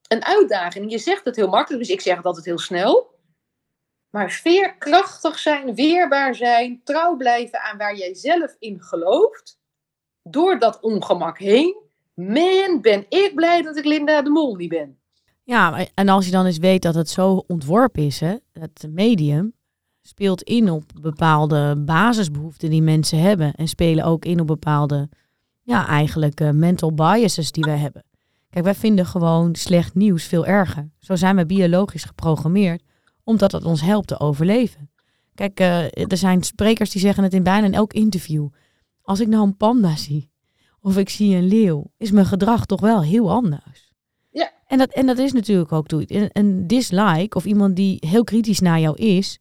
een 0.08 0.26
uitdaging. 0.26 0.92
Je 0.92 0.98
zegt 0.98 1.26
het 1.26 1.36
heel 1.36 1.50
makkelijk, 1.50 1.84
dus 1.84 1.94
ik 1.94 2.02
zeg 2.02 2.16
het 2.16 2.26
altijd 2.26 2.46
heel 2.46 2.60
snel. 2.60 3.12
Maar 4.10 4.32
veerkrachtig 4.32 5.40
zijn, 5.40 5.76
weerbaar 5.76 6.36
zijn, 6.36 6.82
trouw 6.84 7.16
blijven 7.16 7.62
aan 7.62 7.78
waar 7.78 7.96
jij 7.96 8.14
zelf 8.14 8.56
in 8.60 8.82
gelooft, 8.82 9.60
door 10.24 10.60
dat 10.60 10.80
ongemak 10.82 11.38
heen. 11.38 11.82
Man, 12.14 12.82
ben 12.82 13.06
ik 13.10 13.32
blij 13.36 13.62
dat 13.62 13.78
ik 13.78 13.86
Linda 13.86 14.22
de 14.22 14.30
Mol 14.30 14.56
niet 14.56 14.70
ben. 14.70 14.98
Ja, 15.44 15.88
en 15.94 16.10
als 16.10 16.26
je 16.26 16.32
dan 16.32 16.46
eens 16.46 16.58
weet 16.58 16.82
dat 16.82 16.96
het 16.96 17.10
zo 17.10 17.44
ontworpen 17.48 18.06
is, 18.06 18.20
hè, 18.20 18.36
het 18.52 18.86
medium, 18.90 19.54
speelt 20.04 20.42
in 20.42 20.70
op 20.70 20.84
bepaalde 21.02 21.76
basisbehoeften 21.78 22.70
die 22.70 22.82
mensen 22.82 23.20
hebben. 23.20 23.54
En 23.54 23.68
spelen 23.68 24.06
ook 24.06 24.26
in 24.26 24.40
op 24.40 24.48
bepaalde, 24.48 25.10
ja, 25.62 25.88
eigenlijk 25.88 26.42
uh, 26.42 26.50
mental 26.50 26.94
biases 26.94 27.52
die 27.52 27.64
wij 27.64 27.78
hebben. 27.78 28.04
Kijk, 28.50 28.66
wij 28.66 28.76
vinden 28.76 29.06
gewoon 29.06 29.56
slecht 29.56 29.96
nieuws 29.96 30.24
veel 30.24 30.46
erger. 30.46 30.92
Zo 31.00 31.16
zijn 31.16 31.36
we 31.36 31.46
biologisch 31.46 32.04
geprogrammeerd, 32.04 32.84
omdat 33.24 33.52
het 33.52 33.66
ons 33.66 33.82
helpt 33.82 34.08
te 34.08 34.20
overleven. 34.20 34.92
Kijk, 35.36 35.60
uh, 35.60 35.84
er 36.12 36.18
zijn 36.18 36.44
sprekers 36.44 36.90
die 36.90 37.02
zeggen 37.02 37.24
het 37.24 37.34
in 37.34 37.44
bijna 37.44 37.66
in 37.66 37.74
elk 37.74 37.94
interview. 37.94 38.48
Als 39.02 39.20
ik 39.20 39.28
nou 39.28 39.44
een 39.44 39.58
panda 39.58 39.96
zie, 39.96 40.32
of 40.80 40.98
ik 40.98 41.10
zie 41.10 41.36
een 41.36 41.48
leeuw, 41.48 41.92
is 41.98 42.12
mijn 42.12 42.26
gedrag 42.26 42.66
toch 42.66 42.82
wel 42.82 43.04
heel 43.04 43.32
anders. 43.32 43.92
Ja. 44.30 44.52
En 44.68 44.78
dat, 44.78 44.92
en 44.92 45.06
dat 45.06 45.18
is 45.18 45.32
natuurlijk 45.34 45.72
ook 45.72 45.88
toe. 45.88 46.04
Een, 46.08 46.30
een 46.32 46.68
dislike 46.68 47.38
of 47.38 47.46
iemand 47.46 47.76
die 47.76 47.98
heel 48.08 48.24
kritisch 48.24 48.60
naar 48.60 48.80
jou 48.80 48.96
is, 48.96 49.40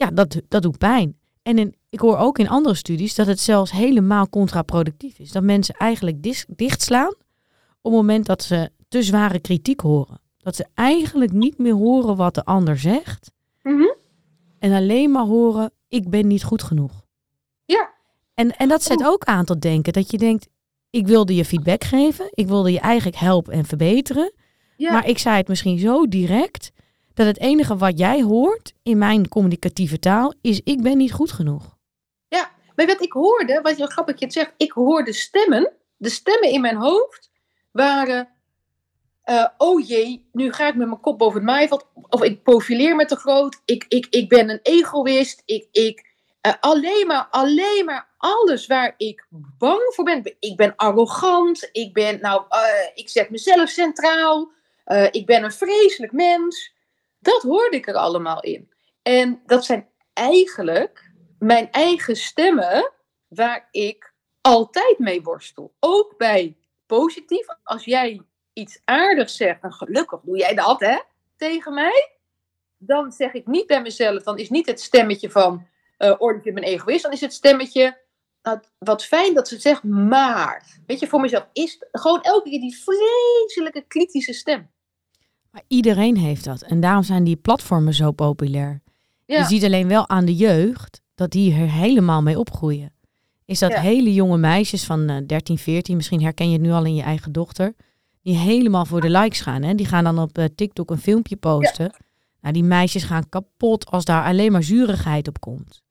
ja, 0.00 0.10
dat, 0.10 0.40
dat 0.48 0.62
doet 0.62 0.78
pijn. 0.78 1.18
En 1.42 1.58
in, 1.58 1.74
ik 1.88 2.00
hoor 2.00 2.16
ook 2.16 2.38
in 2.38 2.48
andere 2.48 2.74
studies 2.74 3.14
dat 3.14 3.26
het 3.26 3.40
zelfs 3.40 3.70
helemaal 3.70 4.28
contraproductief 4.28 5.18
is. 5.18 5.32
Dat 5.32 5.42
mensen 5.42 5.74
eigenlijk 5.74 6.22
dis, 6.22 6.44
dichtslaan 6.48 7.14
op 7.82 7.92
het 7.92 7.92
moment 7.92 8.26
dat 8.26 8.42
ze 8.42 8.70
te 8.88 9.02
zware 9.02 9.40
kritiek 9.40 9.80
horen. 9.80 10.20
Dat 10.38 10.56
ze 10.56 10.66
eigenlijk 10.74 11.32
niet 11.32 11.58
meer 11.58 11.74
horen 11.74 12.16
wat 12.16 12.34
de 12.34 12.44
ander 12.44 12.78
zegt. 12.78 13.32
Mhm. 13.62 13.94
En 14.58 14.72
alleen 14.72 15.10
maar 15.10 15.24
horen, 15.24 15.72
ik 15.88 16.08
ben 16.08 16.26
niet 16.26 16.44
goed 16.44 16.62
genoeg. 16.62 17.04
Ja. 17.64 17.90
En, 18.34 18.56
en 18.56 18.68
dat 18.68 18.82
zet 18.82 19.04
ook 19.04 19.24
aan 19.24 19.44
tot 19.44 19.60
denken. 19.60 19.92
Dat 19.92 20.10
je 20.10 20.18
denkt, 20.18 20.48
ik 20.90 21.06
wilde 21.06 21.34
je 21.34 21.44
feedback 21.44 21.84
geven. 21.84 22.28
Ik 22.30 22.46
wilde 22.46 22.72
je 22.72 22.80
eigenlijk 22.80 23.16
helpen 23.16 23.52
en 23.52 23.64
verbeteren. 23.64 24.32
Ja. 24.76 24.92
Maar 24.92 25.08
ik 25.08 25.18
zei 25.18 25.36
het 25.36 25.48
misschien 25.48 25.78
zo 25.78 26.08
direct. 26.08 26.72
Dat 27.14 27.26
het 27.26 27.38
enige 27.40 27.76
wat 27.76 27.98
jij 27.98 28.22
hoort 28.22 28.72
in 28.82 28.98
mijn 28.98 29.28
communicatieve 29.28 29.98
taal 29.98 30.34
is, 30.40 30.60
ik 30.64 30.82
ben 30.82 30.96
niet 30.96 31.12
goed 31.12 31.32
genoeg. 31.32 31.78
Maar 32.80 32.88
wat 32.88 33.02
ik 33.02 33.12
hoorde, 33.12 33.60
wat 33.60 33.78
je 33.78 33.90
grappig 33.90 34.18
je 34.18 34.24
het 34.24 34.34
zegt, 34.34 34.52
ik 34.56 34.72
hoorde 34.72 35.12
stemmen. 35.12 35.72
De 35.96 36.08
stemmen 36.08 36.50
in 36.50 36.60
mijn 36.60 36.76
hoofd 36.76 37.30
waren. 37.72 38.28
eh, 39.22 39.46
oh 39.56 39.86
jee, 39.86 40.28
nu 40.32 40.52
ga 40.52 40.68
ik 40.68 40.74
met 40.74 40.86
mijn 40.88 41.00
kop 41.00 41.18
boven 41.18 41.36
het 41.36 41.50
maaiveld. 41.50 41.86
Of 42.08 42.22
ik 42.22 42.42
profileer 42.42 42.96
me 42.96 43.04
te 43.04 43.16
groot. 43.16 43.60
Ik, 43.64 43.84
ik, 43.88 44.06
ik 44.10 44.28
ben 44.28 44.50
een 44.50 44.60
egoïst. 44.62 45.42
Ik, 45.44 45.68
ik, 45.72 46.06
eh, 46.40 46.52
alleen, 46.60 47.06
maar, 47.06 47.28
alleen 47.30 47.84
maar 47.84 48.08
alles 48.18 48.66
waar 48.66 48.94
ik 48.96 49.26
bang 49.58 49.80
voor 49.94 50.04
ben. 50.04 50.36
Ik 50.38 50.56
ben 50.56 50.76
arrogant. 50.76 51.68
Ik, 51.72 51.92
ben, 51.92 52.20
nou, 52.20 52.44
eh, 52.48 52.60
ik 52.94 53.08
zet 53.08 53.30
mezelf 53.30 53.68
centraal. 53.68 54.50
ik 55.10 55.26
ben 55.26 55.44
een 55.44 55.52
vreselijk 55.52 56.12
mens. 56.12 56.74
Dat 57.20 57.42
hoorde 57.42 57.76
ik 57.76 57.88
er 57.88 57.94
allemaal 57.94 58.42
in. 58.42 58.72
En 59.02 59.42
dat 59.46 59.64
zijn 59.64 59.88
eigenlijk 60.12 61.12
mijn 61.38 61.70
eigen 61.70 62.16
stemmen 62.16 62.92
waar 63.28 63.68
ik 63.70 64.14
altijd 64.40 64.98
mee 64.98 65.22
worstel. 65.22 65.74
Ook 65.80 66.14
bij 66.16 66.56
positief. 66.86 67.46
Als 67.62 67.84
jij 67.84 68.20
iets 68.52 68.80
aardigs 68.84 69.36
zegt, 69.36 69.62
en 69.62 69.72
gelukkig 69.72 70.20
doe 70.20 70.36
jij 70.36 70.54
dat, 70.54 70.80
hè, 70.80 70.98
tegen 71.36 71.74
mij. 71.74 72.18
Dan 72.78 73.12
zeg 73.12 73.32
ik 73.32 73.46
niet 73.46 73.66
bij 73.66 73.82
mezelf, 73.82 74.22
dan 74.22 74.38
is 74.38 74.50
niet 74.50 74.66
het 74.66 74.80
stemmetje 74.80 75.30
van, 75.30 75.66
oh, 75.98 76.36
ik 76.36 76.42
ben 76.42 76.56
een 76.56 76.62
egoïst. 76.62 77.02
Dan 77.02 77.12
is 77.12 77.20
het 77.20 77.32
stemmetje, 77.32 77.98
nou, 78.42 78.60
wat 78.78 79.04
fijn 79.04 79.34
dat 79.34 79.48
ze 79.48 79.58
zegt, 79.58 79.82
maar. 79.82 80.80
Weet 80.86 81.00
je, 81.00 81.06
voor 81.06 81.20
mezelf 81.20 81.46
is 81.52 81.86
gewoon 81.92 82.22
elke 82.22 82.50
keer 82.50 82.60
die 82.60 82.82
vreselijke 82.84 83.84
kritische 83.86 84.32
stem. 84.32 84.70
Maar 85.50 85.62
iedereen 85.68 86.16
heeft 86.16 86.44
dat. 86.44 86.62
En 86.62 86.80
daarom 86.80 87.02
zijn 87.02 87.24
die 87.24 87.36
platformen 87.36 87.94
zo 87.94 88.12
populair. 88.12 88.82
Ja, 89.24 89.38
Je 89.38 89.44
ziet 89.44 89.64
alleen 89.64 89.88
wel 89.88 90.08
aan 90.08 90.24
de 90.24 90.34
jeugd 90.34 91.00
dat 91.14 91.30
die 91.30 91.52
er 91.54 91.70
helemaal 91.70 92.22
mee 92.22 92.38
opgroeien. 92.38 92.92
Is 93.44 93.58
dat 93.58 93.70
Ja. 93.72 93.80
hele 93.80 94.14
jonge 94.14 94.36
meisjes 94.38 94.84
van 94.84 95.08
eh, 95.08 95.16
13, 95.26 95.58
14, 95.58 95.96
misschien 95.96 96.22
herken 96.22 96.46
je 96.46 96.52
het 96.52 96.62
nu 96.62 96.70
al 96.70 96.84
in 96.84 96.94
je 96.94 97.02
eigen 97.02 97.32
dochter, 97.32 97.74
die 98.22 98.36
helemaal 98.36 98.84
voor 98.86 99.00
de 99.00 99.10
likes 99.10 99.40
gaan. 99.40 99.62
Hè? 99.62 99.74
Die 99.74 99.86
gaan 99.86 100.04
dan 100.04 100.18
op 100.18 100.38
eh, 100.38 100.44
TikTok 100.54 100.90
een 100.90 100.98
filmpje 101.00 101.36
posten. 101.36 101.92
Nou, 102.40 102.54
die 102.54 102.64
meisjes 102.64 103.02
gaan 103.02 103.28
kapot 103.28 103.86
als 103.90 104.04
daar 104.04 104.24
alleen 104.24 104.52
maar 104.52 104.62
zurigheid 104.62 105.28
op 105.28 105.40
komt. 105.40 105.82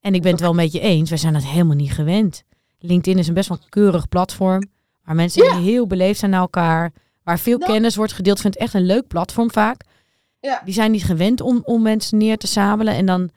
En 0.00 0.14
ik 0.14 0.22
ben 0.22 0.30
het 0.32 0.40
wel 0.40 0.50
een 0.50 0.56
beetje 0.56 0.80
eens, 0.80 1.08
wij 1.08 1.18
zijn 1.18 1.32
dat 1.32 1.44
helemaal 1.44 1.76
niet 1.76 1.92
gewend. 1.92 2.42
LinkedIn 2.78 3.18
is 3.18 3.28
een 3.28 3.34
best 3.34 3.48
wel 3.48 3.58
keurig 3.68 4.08
platform, 4.08 4.68
waar 5.04 5.14
mensen 5.14 5.56
heel 5.62 5.86
beleefd 5.86 6.18
zijn 6.18 6.30
naar 6.30 6.40
elkaar, 6.40 6.92
waar 7.24 7.38
veel 7.38 7.58
Nou. 7.58 7.72
kennis 7.72 7.96
wordt 7.96 8.12
gedeeld. 8.12 8.36
Ik 8.36 8.42
vind 8.42 8.54
het 8.54 8.62
echt 8.62 8.74
een 8.74 8.86
leuk 8.86 9.06
platform 9.06 9.50
vaak 9.50 9.84
ja, 10.42 10.62
die 10.64 10.74
zijn 10.74 10.90
niet 10.90 11.04
gewend 11.04 11.40
om, 11.40 11.62
om 11.64 11.82
mensen 11.82 12.18
neer 12.18 12.38
te 12.38 12.46
sabelen. 12.46 12.94
En 12.94 13.06
dan, 13.06 13.30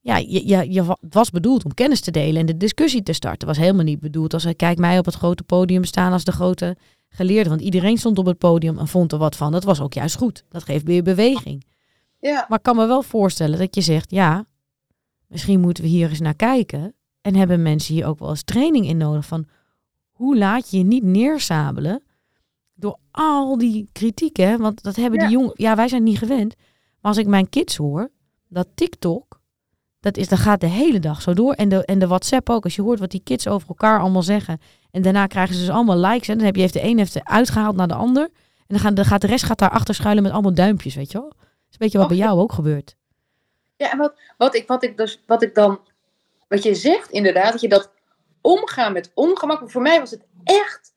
ja, 0.00 0.16
je, 0.16 0.46
je, 0.46 0.72
je 0.72 0.96
was 1.10 1.30
bedoeld 1.30 1.64
om 1.64 1.74
kennis 1.74 2.00
te 2.00 2.10
delen 2.10 2.40
en 2.40 2.46
de 2.46 2.56
discussie 2.56 3.02
te 3.02 3.12
starten. 3.12 3.48
was 3.48 3.56
helemaal 3.56 3.84
niet 3.84 4.00
bedoeld 4.00 4.34
als 4.34 4.44
hij 4.44 4.54
kijk 4.54 4.78
mij 4.78 4.98
op 4.98 5.04
het 5.04 5.14
grote 5.14 5.42
podium 5.42 5.84
staan 5.84 6.12
als 6.12 6.24
de 6.24 6.32
grote 6.32 6.76
geleerde. 7.08 7.48
Want 7.48 7.60
iedereen 7.60 7.98
stond 7.98 8.18
op 8.18 8.26
het 8.26 8.38
podium 8.38 8.78
en 8.78 8.88
vond 8.88 9.12
er 9.12 9.18
wat 9.18 9.36
van. 9.36 9.52
Dat 9.52 9.64
was 9.64 9.80
ook 9.80 9.92
juist 9.92 10.16
goed. 10.16 10.44
Dat 10.48 10.62
geeft 10.62 10.84
weer 10.84 11.02
beweging. 11.02 11.64
ja. 12.20 12.46
Maar 12.48 12.58
ik 12.58 12.64
kan 12.64 12.76
me 12.76 12.86
wel 12.86 13.02
voorstellen 13.02 13.58
dat 13.58 13.74
je 13.74 13.80
zegt, 13.80 14.10
ja, 14.10 14.46
misschien 15.26 15.60
moeten 15.60 15.82
we 15.84 15.90
hier 15.90 16.08
eens 16.08 16.20
naar 16.20 16.36
kijken. 16.36 16.94
En 17.20 17.34
hebben 17.34 17.62
mensen 17.62 17.94
hier 17.94 18.06
ook 18.06 18.18
wel 18.18 18.28
eens 18.28 18.42
training 18.42 18.86
in 18.86 18.96
nodig 18.96 19.26
van 19.26 19.46
hoe 20.10 20.36
laat 20.38 20.70
je 20.70 20.78
je 20.78 20.84
niet 20.84 21.02
neersabelen 21.02 22.02
door 22.74 22.98
al 23.10 23.58
die 23.58 23.88
kritiek, 23.92 24.36
hè? 24.36 24.56
Want 24.56 24.82
dat 24.82 24.96
hebben 24.96 25.20
Ja. 25.20 25.26
die 25.26 25.36
jongen, 25.36 25.52
ja, 25.54 25.76
wij 25.76 25.88
zijn 25.88 26.02
niet 26.02 26.18
gewend. 26.18 26.54
Maar 27.00 27.12
als 27.12 27.16
ik 27.16 27.26
mijn 27.26 27.48
kids 27.48 27.76
hoor, 27.76 28.10
dat 28.48 28.68
TikTok, 28.74 29.40
dat, 30.00 30.16
is, 30.16 30.28
dat 30.28 30.38
gaat 30.38 30.60
de 30.60 30.66
hele 30.66 30.98
dag 31.00 31.22
zo 31.22 31.34
door. 31.34 31.52
En 31.52 31.68
de, 31.68 31.84
en 31.84 31.98
de 31.98 32.06
WhatsApp 32.06 32.50
ook. 32.50 32.64
Als 32.64 32.74
je 32.74 32.82
hoort 32.82 32.98
wat 32.98 33.10
die 33.10 33.20
kids 33.24 33.48
over 33.48 33.68
elkaar 33.68 34.00
allemaal 34.00 34.22
zeggen. 34.22 34.60
En 34.90 35.02
daarna 35.02 35.26
krijgen 35.26 35.54
ze 35.54 35.60
dus 35.60 35.70
allemaal 35.70 35.98
likes. 35.98 36.28
En 36.28 36.36
dan 36.36 36.46
heb 36.46 36.54
je 36.54 36.60
heeft 36.60 36.72
de 36.72 36.84
een 36.84 36.98
heeft 36.98 37.24
uitgehaald 37.24 37.76
naar 37.76 37.88
de 37.88 37.94
ander. 37.94 38.22
En 38.22 38.30
dan, 38.66 38.78
gaan, 38.78 38.94
dan 38.94 39.04
gaat 39.04 39.20
de 39.20 39.26
rest 39.26 39.44
gaat 39.44 39.58
daar 39.58 39.70
achter 39.70 39.94
schuilen 39.94 40.22
met 40.22 40.32
allemaal 40.32 40.54
duimpjes, 40.54 40.94
weet 40.94 41.12
je 41.12 41.18
wel. 41.18 41.28
Dat 41.28 41.38
is 41.40 41.46
een 41.70 41.76
beetje 41.78 41.98
wat 41.98 42.06
Och, 42.10 42.12
bij 42.16 42.26
jou 42.26 42.40
ook 42.40 42.52
gebeurt. 42.52 42.96
Ja, 43.76 43.92
en 43.92 43.98
wat, 43.98 44.14
wat, 44.38 44.54
ik, 44.54 44.66
wat, 44.66 44.82
ik 44.82 44.96
dus, 44.96 45.22
wat 45.26 45.42
ik 45.42 45.54
dan, 45.54 45.80
wat 46.48 46.62
je 46.62 46.74
zegt 46.74 47.10
inderdaad, 47.10 47.52
dat 47.52 47.60
je 47.60 47.68
dat 47.68 47.90
omgaan 48.40 48.92
met 48.92 49.10
ongemak. 49.14 49.70
Voor 49.70 49.82
mij 49.82 49.98
was 49.98 50.10
het 50.10 50.26
echt 50.44 50.93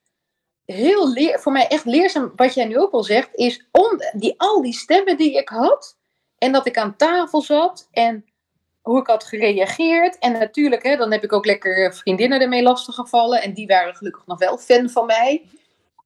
heel 0.74 1.12
leer, 1.12 1.40
voor 1.40 1.52
mij 1.52 1.68
echt 1.68 1.86
leerzaam, 1.86 2.32
wat 2.36 2.54
jij 2.54 2.66
nu 2.66 2.78
ook 2.78 2.92
al 2.92 3.04
zegt, 3.04 3.36
is 3.36 3.68
om 3.72 4.02
die, 4.14 4.34
al 4.38 4.62
die 4.62 4.74
stemmen 4.74 5.18
die 5.18 5.38
ik 5.38 5.50
had. 5.50 5.98
En 6.38 6.52
dat 6.52 6.66
ik 6.66 6.78
aan 6.78 6.96
tafel 6.96 7.42
zat 7.42 7.88
en 7.92 8.26
hoe 8.82 9.00
ik 9.00 9.08
had 9.08 9.24
gereageerd. 9.24 10.20
En 10.20 10.32
natuurlijk, 10.32 10.84
hè, 10.84 10.96
dan 10.96 11.12
heb 11.12 11.24
ik 11.24 11.34
ook 11.34 11.46
lekker 11.46 11.96
vriendinnen 11.96 12.42
ermee 12.42 12.62
lastiggevallen. 12.62 13.42
En 13.42 13.54
die 13.54 13.68
waren 13.68 13.96
gelukkig 13.96 14.26
nog 14.26 14.40
wel 14.40 14.58
fan 14.58 14.90
van 14.90 15.06
mij. 15.06 15.46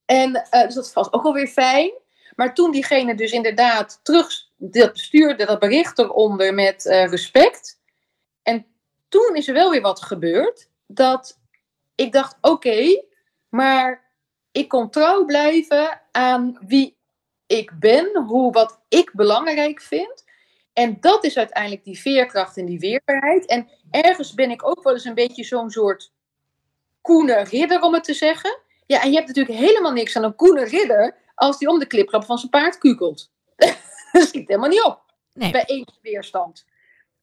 En 0.05 0.35
eh, 0.35 0.65
dus 0.65 0.73
dat 0.73 0.93
was 0.93 1.13
ook 1.13 1.23
alweer 1.23 1.47
fijn. 1.47 1.91
Maar 2.35 2.53
toen 2.53 2.71
diegene 2.71 3.15
dus 3.15 3.31
inderdaad 3.31 3.99
terug 4.03 4.27
dat 4.57 4.97
stuurde 4.97 5.45
dat 5.45 5.59
bericht 5.59 5.99
eronder 5.99 6.53
met 6.53 6.85
eh, 6.85 7.09
respect. 7.09 7.79
En 8.43 8.65
toen 9.09 9.35
is 9.35 9.47
er 9.47 9.53
wel 9.53 9.69
weer 9.69 9.81
wat 9.81 10.01
gebeurd. 10.01 10.69
Dat 10.87 11.39
ik 11.95 12.11
dacht, 12.11 12.37
oké, 12.41 13.03
maar 13.49 14.10
ik 14.51 14.67
kon 14.69 14.89
trouw 14.89 15.25
blijven 15.25 16.01
aan 16.11 16.57
wie 16.67 16.97
ik 17.47 17.71
ben, 17.79 18.23
hoe 18.25 18.51
wat 18.51 18.81
ik 18.87 19.11
belangrijk 19.13 19.81
vind. 19.81 20.23
En 20.73 20.97
dat 20.99 21.23
is 21.23 21.37
uiteindelijk 21.37 21.83
die 21.83 21.99
veerkracht 21.99 22.57
en 22.57 22.65
die 22.65 22.79
weerbaarheid. 22.79 23.45
En 23.45 23.69
ergens 23.91 24.33
ben 24.33 24.51
ik 24.51 24.67
ook 24.67 24.83
wel 24.83 24.93
eens 24.93 25.05
een 25.05 25.13
beetje 25.13 25.43
zo'n 25.43 25.69
soort 25.69 26.11
koene 27.01 27.43
ridder, 27.43 27.81
om 27.81 27.93
het 27.93 28.03
te 28.03 28.13
zeggen. 28.13 28.59
Ja, 28.85 29.01
en 29.01 29.09
je 29.09 29.15
hebt 29.15 29.27
natuurlijk 29.27 29.57
helemaal 29.57 29.91
niks 29.91 30.15
aan 30.17 30.23
een 30.23 30.35
koene 30.35 30.63
ridder 30.63 31.15
als 31.35 31.57
die 31.57 31.67
om 31.67 31.79
de 31.79 31.85
klipklap 31.87 32.25
van 32.25 32.37
zijn 32.37 32.49
paard 32.51 32.77
kukelt. 32.77 33.31
dat 34.11 34.27
schiet 34.27 34.47
helemaal 34.47 34.69
niet 34.69 34.83
op 34.83 34.99
Nee, 35.33 35.51
bij 35.51 35.65
één 35.65 35.87
weerstand. 36.01 36.65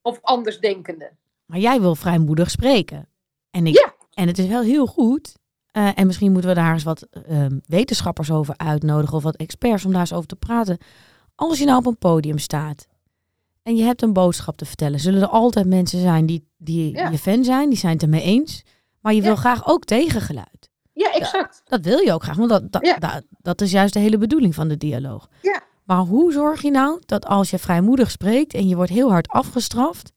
Of 0.03 0.19
andersdenkende. 0.23 1.11
maar 1.47 1.59
jij 1.59 1.81
wil 1.81 1.95
vrijmoedig 1.95 2.51
spreken. 2.51 3.09
En, 3.51 3.67
ik, 3.67 3.75
Ja. 3.75 3.95
en 4.15 4.27
het 4.27 4.39
is 4.39 4.47
wel 4.47 4.63
heel 4.63 4.87
goed. 4.87 5.38
Eh, 5.79 5.89
en 5.95 6.07
misschien 6.07 6.33
moeten 6.33 6.51
we 6.51 6.57
daar 6.57 6.73
eens 6.73 6.83
wat 6.83 7.03
ehm, 7.03 7.59
wetenschappers 7.67 8.31
over 8.31 8.55
uitnodigen. 8.57 9.17
Of 9.17 9.23
wat 9.23 9.37
experts 9.37 9.85
om 9.85 9.91
daar 9.93 10.01
eens 10.01 10.13
over 10.13 10.29
te 10.29 10.37
praten. 10.37 10.79
Als 11.35 11.59
je 11.59 11.65
nou 11.65 11.79
op 11.79 11.87
een 11.87 11.99
podium 11.99 12.39
staat. 12.39 12.87
En 13.63 13.77
je 13.77 13.83
hebt 13.83 14.03
een 14.03 14.13
boodschap 14.13 14.57
te 14.57 14.65
vertellen. 14.65 15.01
Zullen 15.01 15.23
er 15.23 15.29
altijd 15.29 15.67
mensen 15.67 16.01
zijn 16.01 16.27
die, 16.27 16.49
die 16.57 16.93
Ja. 16.93 17.09
je 17.09 17.19
fan 17.19 17.45
zijn. 17.45 17.69
Die 17.69 17.79
zijn 17.79 17.93
het 17.93 18.03
ermee 18.03 18.23
eens. 18.23 18.63
Maar 19.01 19.13
je 19.15 19.21
Ja. 19.21 19.27
wil 19.27 19.37
graag 19.37 19.67
ook 19.69 19.85
tegengeluid. 19.85 20.71
Ja, 20.93 21.13
exact. 21.13 21.61
Dat 21.65 21.81
wil 21.85 21.99
je 21.99 22.13
ook 22.13 22.23
graag. 22.23 22.37
Want 22.37 22.51
dat, 22.51 22.73
dat, 22.73 22.87
Ja. 22.87 22.97
dat, 22.97 23.23
dat 23.31 23.61
is 23.61 23.71
juist 23.71 23.93
de 23.93 24.01
hele 24.01 24.19
bedoeling 24.19 24.55
van 24.55 24.69
de 24.69 24.77
dialoog. 24.77 25.29
Ja. 25.43 25.61
Maar 25.85 25.99
hoe 25.99 26.33
zorg 26.33 26.63
je 26.63 26.71
nou 26.71 27.01
dat 27.07 27.27
als 27.27 27.51
je 27.51 27.59
vrijmoedig 27.59 28.11
spreekt 28.11 28.55
en 28.55 28.69
je 28.69 28.77
wordt 28.77 28.91
heel 28.91 29.11
hard 29.11 29.29
afgestraft, 29.29 30.13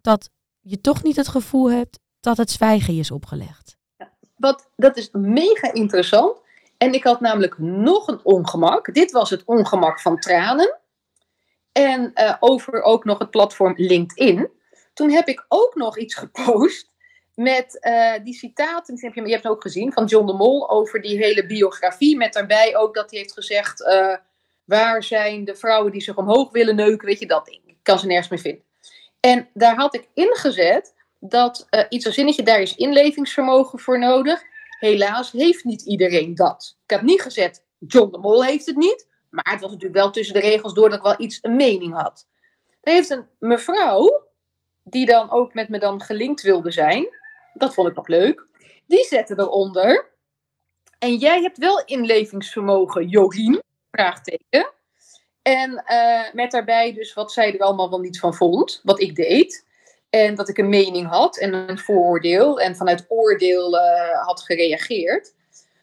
dat 0.00 0.30
je 0.60 0.80
toch 0.80 1.02
niet 1.02 1.16
het 1.16 1.28
gevoel 1.28 1.70
hebt 1.70 1.98
dat 2.20 2.36
het 2.36 2.50
zwijgen 2.50 2.94
je 2.94 3.00
is 3.00 3.10
opgelegd? 3.10 3.76
Wat, 4.36 4.70
dat 4.76 4.96
is 4.96 5.08
mega 5.12 5.72
interessant. 5.72 6.42
En 6.78 6.92
ik 6.92 7.04
had 7.04 7.20
namelijk 7.20 7.58
nog 7.58 8.08
een 8.08 8.20
ongemak. 8.22 8.94
Dit 8.94 9.10
was 9.10 9.30
het 9.30 9.42
ongemak 9.44 10.00
van 10.00 10.18
tranen. 10.18 10.78
En 11.72 12.10
eh, 12.14 12.34
over 12.40 12.82
ook 12.82 13.04
nog 13.04 13.18
het 13.18 13.30
platform 13.30 13.74
LinkedIn. 13.76 14.50
Toen 14.94 15.10
heb 15.10 15.28
ik 15.28 15.44
ook 15.48 15.74
nog 15.74 15.98
iets 15.98 16.14
gepost 16.14 16.92
met 17.34 17.80
eh, 17.80 18.12
die 18.24 18.34
citaten. 18.34 18.96
Je, 18.96 19.30
hebt 19.30 19.42
het 19.42 19.52
ook 19.52 19.62
gezien 19.62 19.92
van 19.92 20.04
John 20.04 20.26
de 20.26 20.32
Mol 20.32 20.70
over 20.70 21.02
die 21.02 21.16
hele 21.16 21.46
biografie. 21.46 22.16
Met 22.16 22.32
daarbij 22.32 22.76
ook 22.76 22.94
dat 22.94 23.10
hij 23.10 23.18
heeft 23.18 23.32
gezegd: 23.32 23.84
eh, 23.84 24.16
waar 24.64 25.02
zijn 25.02 25.44
de 25.44 25.54
vrouwen 25.54 25.92
die 25.92 26.02
zich 26.02 26.16
omhoog 26.16 26.52
willen 26.52 26.76
neuken? 26.76 27.06
Weet 27.06 27.18
je 27.18 27.26
dat? 27.26 27.48
Ik 27.48 27.76
kan 27.82 27.98
ze 27.98 28.06
nergens 28.06 28.28
meer 28.28 28.38
vinden. 28.38 28.64
En 29.20 29.48
daar 29.54 29.76
had 29.76 29.94
ik 29.94 30.08
ingezet 30.14 30.94
dat 31.28 31.66
eh, 31.70 31.84
iets 31.88 32.06
als 32.06 32.14
zinnetje, 32.14 32.42
daar 32.42 32.60
is 32.60 32.76
inlevingsvermogen 32.76 33.78
voor 33.78 33.98
nodig. 33.98 34.42
Helaas 34.78 35.32
heeft 35.32 35.64
niet 35.64 35.82
iedereen 35.82 36.34
dat. 36.34 36.76
Ik 36.84 36.90
heb 36.90 37.02
niet 37.02 37.22
gezet, 37.22 37.64
John 37.78 38.12
de 38.12 38.18
Mol 38.18 38.44
heeft 38.44 38.66
het 38.66 38.76
niet. 38.76 39.08
Maar 39.30 39.50
het 39.52 39.60
was 39.60 39.70
natuurlijk 39.70 40.00
wel 40.00 40.10
tussen 40.10 40.34
de 40.34 40.40
regels 40.40 40.74
door 40.74 40.88
dat 40.88 40.98
ik 40.98 41.04
wel 41.04 41.20
iets 41.20 41.38
een 41.42 41.56
mening 41.56 41.94
had. 41.94 42.26
Er 42.80 42.92
heeft 42.92 43.10
een 43.10 43.26
mevrouw, 43.38 44.26
die 44.82 45.06
dan 45.06 45.30
ook 45.30 45.54
met 45.54 45.68
me 45.68 45.78
dan 45.78 46.02
gelinkt 46.02 46.42
wilde 46.42 46.70
zijn. 46.70 47.08
Dat 47.54 47.74
vond 47.74 47.88
ik 47.88 47.94
nog 47.94 48.08
leuk. 48.08 48.46
Die 48.86 49.04
zette 49.04 49.34
eronder. 49.38 50.12
En 50.98 51.16
jij 51.16 51.42
hebt 51.42 51.58
wel 51.58 51.84
inlevingsvermogen, 51.84 53.08
Jorien? 53.08 53.62
Vraagteken. 53.90 54.72
En 55.42 55.84
uh, 55.86 56.32
met 56.32 56.50
daarbij 56.50 56.92
dus 56.92 57.14
wat 57.14 57.32
zij 57.32 57.54
er 57.54 57.60
allemaal 57.60 57.90
wel 57.90 58.00
niet 58.00 58.18
van 58.18 58.34
vond. 58.34 58.80
Wat 58.82 59.00
ik 59.00 59.14
deed. 59.16 59.66
En 60.14 60.34
dat 60.34 60.48
ik 60.48 60.58
een 60.58 60.68
mening 60.68 61.08
had 61.08 61.36
en 61.36 61.52
een 61.52 61.78
vooroordeel. 61.78 62.60
En 62.60 62.76
vanuit 62.76 63.04
oordeel 63.08 63.74
uh, 63.74 64.26
had 64.26 64.42
gereageerd. 64.42 65.34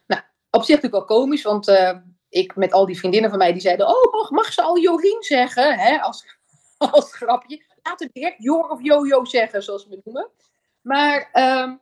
Nou, 0.07 0.21
op 0.49 0.63
zich 0.63 0.75
natuurlijk 0.75 1.07
wel 1.07 1.17
komisch. 1.17 1.43
Want 1.43 1.69
uh, 1.69 1.97
ik 2.29 2.55
met 2.55 2.71
al 2.71 2.85
die 2.85 2.97
vriendinnen 2.97 3.29
van 3.29 3.39
mij 3.39 3.51
die 3.51 3.61
zeiden... 3.61 3.87
Oh, 3.87 4.13
mag, 4.13 4.29
mag 4.29 4.53
ze 4.53 4.61
al 4.61 4.79
Jorien 4.79 5.23
zeggen? 5.23 5.79
Hè, 5.79 6.01
als, 6.01 6.25
als 6.91 7.13
grapje. 7.13 7.63
Laten 7.83 8.07
we 8.07 8.13
direct 8.13 8.43
Jor 8.43 8.69
of 8.69 8.83
Jojo 8.83 9.25
zeggen, 9.25 9.63
zoals 9.63 9.87
we 9.87 10.01
noemen. 10.03 10.29
Maar 10.81 11.29
um, 11.33 11.81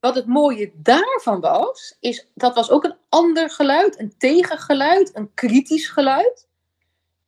wat 0.00 0.14
het 0.14 0.26
mooie 0.26 0.72
daarvan 0.74 1.40
was, 1.40 1.96
is 2.00 2.28
dat 2.34 2.54
was 2.54 2.70
ook 2.70 2.84
een 2.84 2.96
ander 3.08 3.50
geluid, 3.50 3.98
een 3.98 4.14
tegengeluid, 4.18 5.16
een 5.16 5.34
kritisch 5.34 5.88
geluid. 5.88 6.48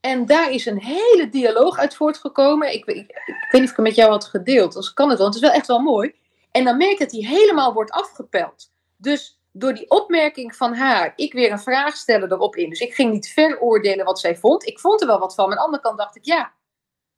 En 0.04 0.26
daar 0.26 0.50
is 0.50 0.66
een 0.66 0.80
hele 0.80 1.28
dialoog 1.28 1.78
uit 1.78 1.94
voortgekomen. 1.94 2.73
Ik, 2.73 2.84
ik, 2.84 2.96
ik 2.96 3.49
weet 3.50 3.52
niet 3.52 3.62
of 3.62 3.70
ik 3.70 3.76
het 3.76 3.87
met 3.87 3.94
jou 3.94 4.11
had 4.11 4.25
gedeeld, 4.25 4.76
als 4.76 4.92
kan 4.92 5.08
het 5.08 5.18
wel, 5.18 5.26
het 5.26 5.37
is 5.37 5.42
wel 5.42 5.50
echt 5.50 5.66
wel 5.66 5.78
mooi. 5.78 6.14
En 6.50 6.64
dan 6.64 6.76
merk 6.76 6.90
je 6.90 6.99
dat 6.99 7.11
die 7.11 7.26
helemaal 7.26 7.73
wordt 7.73 7.90
afgepeld. 7.90 8.70
Dus 8.96 9.40
door 9.52 9.75
die 9.75 9.90
opmerking 9.90 10.56
van 10.56 10.75
haar, 10.75 11.12
ik 11.16 11.32
weer 11.32 11.52
een 11.52 11.58
vraag 11.58 11.96
stellen 11.96 12.32
erop 12.32 12.56
in. 12.56 12.68
Dus 12.68 12.80
ik 12.80 12.94
ging 12.94 13.12
niet 13.12 13.28
veroordelen 13.28 14.04
wat 14.04 14.20
zij 14.20 14.37
vond. 14.37 14.66
Ik 14.66 14.78
vond 14.78 15.00
er 15.00 15.06
wel 15.06 15.18
wat 15.18 15.34
van. 15.34 15.49
Maar 15.49 15.58
aan 15.58 15.61
de 15.61 15.66
andere 15.66 15.82
kant 15.82 15.99
dacht 15.99 16.16
ik, 16.16 16.25
ja, 16.25 16.52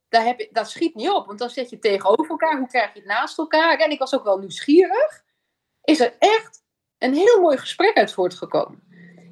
daar 0.09 0.25
heb 0.25 0.39
je, 0.39 0.49
dat 0.53 0.71
schiet 0.71 0.95
niet 0.95 1.11
op. 1.11 1.27
Want 1.27 1.39
dan 1.39 1.51
zet 1.51 1.71
je 1.71 1.79
tegenover 1.79 2.29
elkaar. 2.29 2.59
Hoe 2.59 2.69
krijg 2.69 2.93
je 2.93 2.99
het 2.99 3.09
naast 3.09 3.39
elkaar? 3.39 3.79
En 3.79 3.91
ik 3.91 3.99
was 3.99 4.15
ook 4.15 4.25
wel 4.25 4.39
nieuwsgierig. 4.39 5.25
Is 5.83 6.01
er 6.01 6.15
echt 6.19 6.63
een 6.99 7.15
heel 7.15 7.41
mooi 7.41 7.57
gesprek 7.57 7.97
uit 7.97 8.13
voortgekomen. 8.13 8.83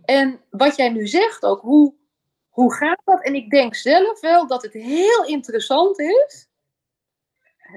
En 0.05 0.41
wat 0.51 0.77
jij 0.77 0.89
nu 0.89 1.07
zegt 1.07 1.45
ook, 1.45 1.61
hoe, 1.61 1.95
hoe 2.55 2.75
gaat 2.75 3.01
dat? 3.05 3.25
En 3.25 3.35
ik 3.35 3.51
denk 3.51 3.75
zelf 3.75 4.21
wel 4.21 4.47
dat 4.47 4.63
het 4.63 4.73
heel 4.73 5.25
interessant 5.25 5.99
is 5.99 6.49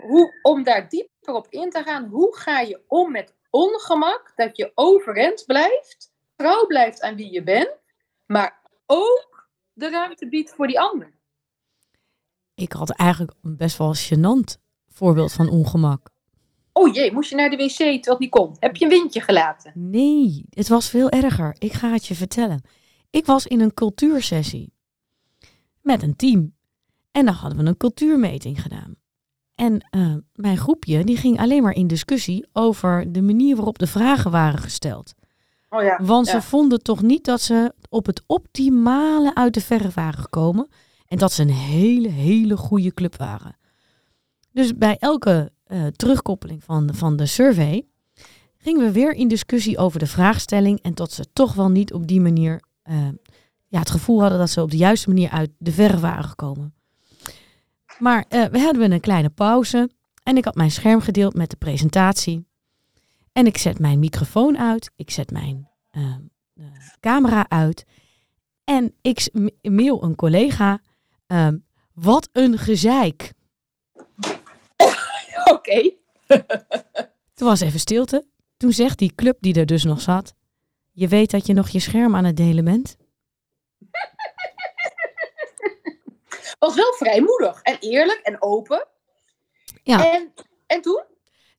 hoe, 0.02 0.40
om 0.42 0.64
daar 0.64 0.90
dieper 0.90 1.34
op 1.34 1.48
in 1.50 1.70
te 1.70 1.84
gaan. 1.84 2.06
Hoe 2.06 2.38
ga 2.38 2.60
je 2.60 2.82
om 2.88 3.12
met 3.12 3.36
ongemak, 3.50 4.34
dat 4.36 4.58
je 4.58 4.72
overeind 4.76 5.44
blijft, 5.46 6.12
trouw 6.36 6.66
blijft 6.66 7.02
aan 7.02 7.16
wie 7.16 7.32
je 7.32 7.44
bent, 7.44 7.76
maar 8.26 8.62
ook 8.86 9.50
de 9.74 9.90
ruimte 9.90 10.28
biedt 10.30 10.54
voor 10.54 10.68
die 10.68 10.80
ander. 10.80 11.14
Ik 12.56 12.72
had 12.72 12.90
eigenlijk 12.90 13.34
een 13.44 13.58
best 13.58 13.78
wel 13.78 13.96
gênant 13.96 14.62
voorbeeld 14.88 15.34
van 15.34 15.50
ongemak. 15.50 16.10
Oh 16.74 16.94
jee, 16.94 17.14
moest 17.14 17.30
je 17.30 17.36
naar 17.36 17.50
de 17.50 17.56
wc 17.56 17.76
terwijl 17.76 18.02
het 18.02 18.20
niet 18.20 18.30
kon? 18.30 18.56
Heb 18.60 18.76
je 18.76 18.86
een 18.86 18.92
windje 18.92 19.22
gelaten? 19.22 19.72
Nee, 19.76 20.46
het 20.50 20.68
was 20.68 20.90
veel 20.90 21.10
erger. 21.10 21.56
Ik 21.60 21.74
ga 21.74 21.92
het 21.92 22.06
je 22.06 22.16
vertellen. 22.16 22.64
Ik 23.10 23.26
was 23.26 23.48
in 23.48 23.60
een 23.60 23.74
cultuursessie 23.74 24.74
met 25.82 26.04
een 26.04 26.16
team. 26.16 26.56
En 27.12 27.26
dan 27.26 27.34
hadden 27.34 27.60
we 27.60 27.66
een 27.66 27.78
cultuurmeting 27.78 28.62
gedaan. 28.62 28.96
En 29.56 29.88
uh, 29.92 30.16
mijn 30.34 30.58
groepje 30.58 31.04
die 31.04 31.18
ging 31.18 31.40
alleen 31.40 31.64
maar 31.64 31.74
in 31.74 31.88
discussie 31.88 32.48
over 32.54 33.12
de 33.12 33.22
manier 33.22 33.56
waarop 33.56 33.80
de 33.80 33.88
vragen 33.88 34.32
waren 34.32 34.60
gesteld. 34.60 35.14
Oh 35.70 35.84
ja, 35.84 36.00
Want 36.04 36.26
ja. 36.26 36.32
ze 36.32 36.48
vonden 36.48 36.84
toch 36.84 37.02
niet 37.02 37.26
dat 37.26 37.42
ze 37.42 37.74
op 37.90 38.06
het 38.06 38.24
optimale 38.26 39.36
uit 39.36 39.54
de 39.54 39.62
verf 39.62 39.94
waren 39.94 40.20
gekomen. 40.20 40.68
En 41.08 41.18
dat 41.18 41.32
ze 41.32 41.42
een 41.42 41.50
hele, 41.50 42.10
hele 42.10 42.58
goede 42.58 42.94
club 42.94 43.16
waren. 43.16 43.58
Dus 44.52 44.78
bij 44.78 44.98
elke 45.00 45.52
uh, 45.68 45.88
terugkoppeling 45.88 46.64
van, 46.64 46.90
van 46.94 47.16
de 47.16 47.26
survey 47.26 47.86
gingen 48.58 48.86
we 48.86 48.92
weer 48.92 49.14
in 49.14 49.28
discussie 49.28 49.78
over 49.78 50.00
de 50.00 50.08
vraagstelling. 50.08 50.82
En 50.82 50.94
dat 50.94 51.12
ze 51.12 51.26
toch 51.34 51.54
wel 51.54 51.70
niet 51.70 51.94
op 51.94 52.08
die 52.08 52.22
manier 52.22 52.62
uh, 52.90 53.08
ja, 53.68 53.80
het 53.80 53.90
gevoel 53.90 54.22
hadden 54.22 54.40
dat 54.40 54.50
ze 54.50 54.62
op 54.62 54.72
de 54.72 54.78
juiste 54.78 55.08
manier 55.08 55.30
uit 55.30 55.50
de 55.58 55.72
verf 55.72 56.00
waren 56.00 56.24
gekomen. 56.24 56.76
Maar 58.00 58.26
uh, 58.30 58.46
we 58.46 58.60
hadden 58.60 58.92
een 58.92 59.00
kleine 59.00 59.30
pauze 59.30 59.90
en 60.24 60.38
ik 60.38 60.46
had 60.46 60.56
mijn 60.56 60.72
scherm 60.72 61.02
gedeeld 61.02 61.34
met 61.34 61.50
de 61.50 61.56
presentatie. 61.56 62.48
En 63.32 63.46
ik 63.46 63.58
zet 63.58 63.80
mijn 63.80 64.00
microfoon 64.00 64.58
uit, 64.58 64.92
ik 64.96 65.12
zet 65.12 65.32
mijn 65.32 65.70
uh, 65.92 66.16
uh, 66.56 66.66
camera 67.00 67.50
uit. 67.50 67.86
En 68.64 68.94
ik 69.02 69.30
mail 69.62 70.04
een 70.04 70.16
collega, 70.16 70.82
um, 71.28 71.66
wat 71.94 72.30
een 72.32 72.58
gezeik. 72.58 73.34
Oké. 75.46 75.52
Okay. 75.52 75.98
Toen 77.34 77.48
was 77.48 77.60
even 77.60 77.80
stilte. 77.80 78.26
Toen 78.58 78.72
zegt 78.72 78.98
die 78.98 79.16
club 79.16 79.38
die 79.40 79.54
er 79.54 79.66
dus 79.66 79.84
nog 79.84 80.02
zat, 80.02 80.34
je 80.98 81.08
weet 81.08 81.32
dat 81.32 81.46
je 81.46 81.54
nog 81.54 81.70
je 81.70 81.80
scherm 81.80 82.16
aan 82.16 82.26
het 82.26 82.38
delen 82.38 82.64
bent? 82.64 82.98
was 86.60 86.76
wel 86.76 86.94
vrijmoedig 86.94 87.62
en 87.62 87.78
eerlijk 87.80 88.20
en 88.24 88.42
open. 88.42 88.88
Ja. 89.84 90.14
En, 90.14 90.34
en 90.68 90.82
toen? 90.82 91.04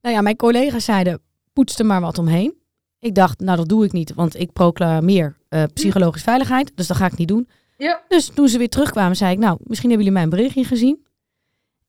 Nou 0.01 0.15
ja, 0.15 0.21
mijn 0.21 0.37
collega's 0.37 0.85
zeiden, 0.85 1.23
poets 1.53 1.79
er 1.79 1.87
maar 1.87 2.01
wat 2.01 2.19
omheen. 2.19 2.63
Ik 2.99 3.15
dacht, 3.15 3.41
nou 3.41 3.57
dat 3.57 3.69
doe 3.69 3.85
ik 3.85 3.93
niet, 3.93 4.15
want 4.15 4.41
ik 4.41 4.53
proclameer 4.53 5.37
uh, 5.51 5.65
psychologische 5.75 6.29
veiligheid. 6.29 6.77
Dus 6.77 6.87
dat 6.87 6.97
ga 6.97 7.07
ik 7.07 7.17
niet 7.17 7.29
doen. 7.29 7.49
Ja. 7.77 8.05
Dus 8.09 8.31
toen 8.35 8.49
ze 8.49 8.59
weer 8.59 8.69
terugkwamen, 8.69 9.17
zei 9.17 9.33
ik, 9.33 9.39
nou, 9.39 9.59
misschien 9.63 9.91
hebben 9.91 10.07
jullie 10.07 10.21
mijn 10.21 10.31
berichtje 10.31 10.65
gezien. 10.65 11.07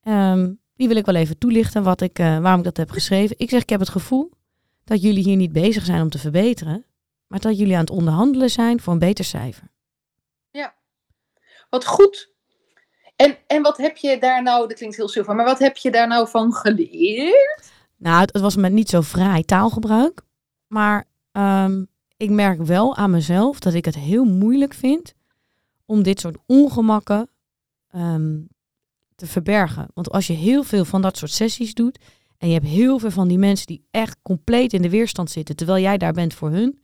Um, 0.03 0.59
die 0.75 0.87
wil 0.87 0.97
ik 0.97 1.05
wel 1.05 1.15
even 1.15 1.37
toelichten, 1.37 1.83
wat 1.83 2.01
ik, 2.01 2.19
uh, 2.19 2.39
waarom 2.39 2.59
ik 2.59 2.65
dat 2.65 2.77
heb 2.77 2.89
geschreven. 2.89 3.35
Ik 3.39 3.49
zeg, 3.49 3.61
ik 3.61 3.69
heb 3.69 3.79
het 3.79 3.89
gevoel 3.89 4.31
dat 4.83 5.01
jullie 5.01 5.23
hier 5.23 5.35
niet 5.35 5.51
bezig 5.51 5.85
zijn 5.85 6.01
om 6.01 6.09
te 6.09 6.19
verbeteren. 6.19 6.85
Maar 7.29 7.39
dat 7.39 7.57
jullie 7.57 7.73
aan 7.73 7.79
het 7.79 7.89
onderhandelen 7.89 8.49
zijn 8.49 8.81
voor 8.81 8.93
een 8.93 8.99
beter 8.99 9.25
cijfer. 9.25 9.71
Ja, 10.51 10.73
wat 11.69 11.85
goed. 11.85 12.33
En, 13.15 13.37
en 13.47 13.61
wat 13.61 13.77
heb 13.77 13.97
je 13.97 14.19
daar 14.19 14.43
nou, 14.43 14.67
dat 14.67 14.77
klinkt 14.77 14.95
heel 14.95 15.09
zilver, 15.09 15.35
maar 15.35 15.45
wat 15.45 15.59
heb 15.59 15.77
je 15.77 15.91
daar 15.91 16.07
nou 16.07 16.27
van 16.27 16.53
geleerd? 16.53 17.71
Nou, 17.97 18.19
het, 18.19 18.33
het 18.33 18.41
was 18.41 18.55
met 18.55 18.71
niet 18.71 18.89
zo 18.89 19.01
fraai 19.01 19.43
taalgebruik. 19.43 20.21
Maar 20.67 21.07
um, 21.31 21.87
ik 22.17 22.29
merk 22.29 22.61
wel 22.61 22.95
aan 22.95 23.11
mezelf 23.11 23.59
dat 23.59 23.73
ik 23.73 23.85
het 23.85 23.95
heel 23.95 24.23
moeilijk 24.23 24.73
vind 24.73 25.13
om 25.85 26.03
dit 26.03 26.19
soort 26.19 26.37
ongemakken 26.45 27.29
um, 27.95 28.47
te 29.15 29.27
verbergen. 29.27 29.87
Want 29.93 30.11
als 30.11 30.27
je 30.27 30.33
heel 30.33 30.63
veel 30.63 30.85
van 30.85 31.01
dat 31.01 31.17
soort 31.17 31.31
sessies 31.31 31.73
doet 31.73 31.99
en 32.37 32.47
je 32.47 32.53
hebt 32.53 32.65
heel 32.65 32.99
veel 32.99 33.11
van 33.11 33.27
die 33.27 33.37
mensen 33.37 33.67
die 33.67 33.87
echt 33.91 34.17
compleet 34.21 34.73
in 34.73 34.81
de 34.81 34.89
weerstand 34.89 35.31
zitten, 35.31 35.55
terwijl 35.55 35.83
jij 35.83 35.97
daar 35.97 36.13
bent 36.13 36.33
voor 36.33 36.49
hun, 36.49 36.81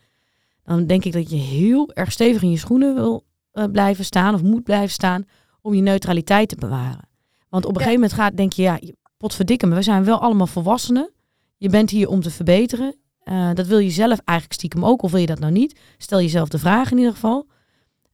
dan 0.66 0.86
denk 0.86 1.06
ik 1.06 1.14
dat 1.14 1.30
je 1.30 1.36
heel 1.36 1.92
erg 1.94 2.12
stevig 2.12 2.42
in 2.42 2.52
je 2.52 2.58
schoenen 2.58 2.96
wil 2.96 3.26
uh, 3.54 3.64
blijven 3.72 4.06
staan 4.06 4.34
of 4.34 4.44
moet 4.44 4.64
blijven 4.64 4.90
staan 4.90 5.26
om 5.62 5.74
je 5.74 5.82
neutraliteit 5.82 6.50
te 6.50 6.56
bewaren. 6.56 7.10
Want 7.50 7.66
op 7.66 7.76
een 7.76 7.82
ja. 7.82 7.86
gegeven 7.86 8.02
moment 8.02 8.14
gaat, 8.14 8.38
denk 8.38 8.54
je, 8.54 8.62
ja, 8.62 8.80
potverdikke 9.18 9.66
me, 9.68 9.76
we 9.76 9.82
zijn 9.82 10.04
wel 10.04 10.20
allemaal 10.20 10.48
volwassenen. 10.48 11.12
Je 11.58 11.70
bent 11.70 11.90
hier 11.90 12.10
om 12.10 12.22
te 12.22 12.32
verbeteren. 12.32 12.96
Uh, 13.24 13.50
dat 13.54 13.68
wil 13.68 13.78
je 13.78 13.90
zelf 13.90 14.20
eigenlijk 14.24 14.60
stiekem 14.60 14.86
ook, 14.86 15.02
of 15.02 15.12
wil 15.12 15.20
je 15.20 15.26
dat 15.26 15.40
nou 15.40 15.52
niet? 15.52 15.80
Stel 15.98 16.22
jezelf 16.22 16.50
de 16.50 16.60
vraag 16.60 16.92
in 16.92 16.98
ieder 16.98 17.14
geval. 17.14 17.48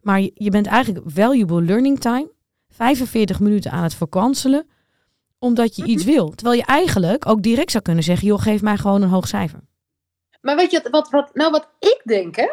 Maar 0.02 0.22
je, 0.22 0.32
je 0.34 0.50
bent 0.50 0.66
eigenlijk 0.66 1.06
valuable 1.12 1.62
learning 1.62 2.00
time. 2.00 2.32
45 2.70 3.40
minuten 3.40 3.72
aan 3.72 3.84
het 3.84 3.94
verkanselen, 3.96 4.68
omdat 5.40 5.76
je 5.76 5.86
iets 5.86 6.04
wil. 6.04 6.30
Terwijl 6.30 6.58
je 6.58 6.66
eigenlijk 6.66 7.28
ook 7.28 7.42
direct 7.42 7.72
zou 7.72 7.84
kunnen 7.84 8.04
zeggen, 8.04 8.28
joh, 8.28 8.42
geef 8.42 8.62
mij 8.62 8.78
gewoon 8.78 9.02
een 9.02 9.10
hoog 9.10 9.28
cijfer. 9.28 9.60
Maar 10.42 10.56
weet 10.56 10.72
je, 10.72 10.88
wat, 10.90 11.10
wat, 11.10 11.36
nou 11.36 11.52
wat 11.52 11.70
ik 11.80 12.02
denk, 12.04 12.36
hè, 12.36 12.50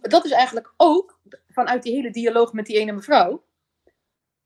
dat 0.00 0.24
is 0.24 0.30
eigenlijk 0.30 0.72
ook 0.76 1.18
vanuit 1.48 1.82
die 1.82 1.94
hele 1.94 2.10
dialoog 2.10 2.52
met 2.52 2.66
die 2.66 2.78
ene 2.78 2.92
mevrouw. 2.92 3.44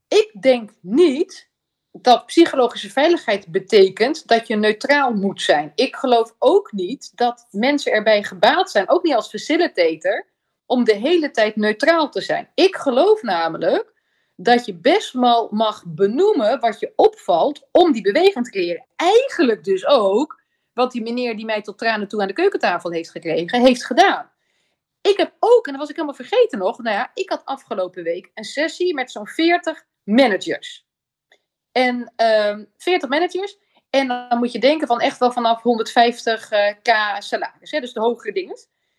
Ik 0.08 0.30
denk 0.40 0.70
niet 0.80 1.50
dat 1.92 2.26
psychologische 2.26 2.90
veiligheid 2.90 3.46
betekent 3.46 4.26
dat 4.26 4.46
je 4.46 4.56
neutraal 4.56 5.12
moet 5.12 5.42
zijn. 5.42 5.72
Ik 5.74 5.96
geloof 5.96 6.34
ook 6.38 6.72
niet 6.72 7.12
dat 7.14 7.46
mensen 7.50 7.92
erbij 7.92 8.22
gebaat 8.22 8.70
zijn, 8.70 8.88
ook 8.88 9.02
niet 9.02 9.14
als 9.14 9.28
facilitator, 9.28 10.26
om 10.66 10.84
de 10.84 10.94
hele 10.94 11.30
tijd 11.30 11.56
neutraal 11.56 12.10
te 12.10 12.20
zijn. 12.20 12.48
Ik 12.54 12.76
geloof 12.76 13.22
namelijk 13.22 13.92
dat 14.37 14.66
je 14.66 14.74
best 14.74 15.12
wel 15.12 15.48
mag 15.50 15.84
benoemen 15.87 16.60
wat 16.60 16.80
je 16.80 16.92
opvalt 16.96 17.68
om 17.72 17.92
die 17.92 18.02
beweging 18.02 18.44
te 18.44 18.50
creëren. 18.50 18.87
Eigenlijk 18.96 19.64
dus 19.64 19.87
ook 19.87 20.42
wat 20.74 20.92
die 20.92 21.02
meneer 21.02 21.37
die 21.37 21.44
mij 21.44 21.62
tot 21.62 21.78
tranen 21.78 22.08
toe 22.08 22.20
aan 22.20 22.28
de 22.28 22.32
keukentafel 22.32 22.90
heeft 22.90 23.10
gekregen, 23.10 23.60
heeft 23.60 23.84
gedaan. 23.84 24.30
Ik 25.00 25.16
heb 25.16 25.34
ook, 25.38 25.66
en 25.66 25.72
dat 25.72 25.80
was 25.80 25.90
ik 25.90 25.96
helemaal 25.96 26.16
vergeten 26.16 26.58
nog, 26.58 26.78
nou 26.78 26.96
ja, 26.96 27.10
ik 27.14 27.30
had 27.30 27.44
afgelopen 27.44 28.02
week 28.02 28.30
een 28.34 28.44
sessie 28.44 28.94
met 28.94 29.10
zo'n 29.10 29.26
40 29.26 29.84
managers. 30.02 30.87
En 31.72 32.12
um, 32.16 32.70
40 32.76 33.08
managers. 33.08 33.58
En 33.90 34.08
dan 34.08 34.38
moet 34.38 34.52
je 34.52 34.58
denken 34.58 34.87
van 34.87 35.00
echt 35.00 35.18
wel 35.18 35.32
vanaf 35.32 35.58
150k 35.58 37.18
salaris, 37.18 37.70
hè, 37.70 37.80
dus 37.80 37.92
de 37.92 38.00
hogere 38.00 38.32
dingen. 38.32 38.56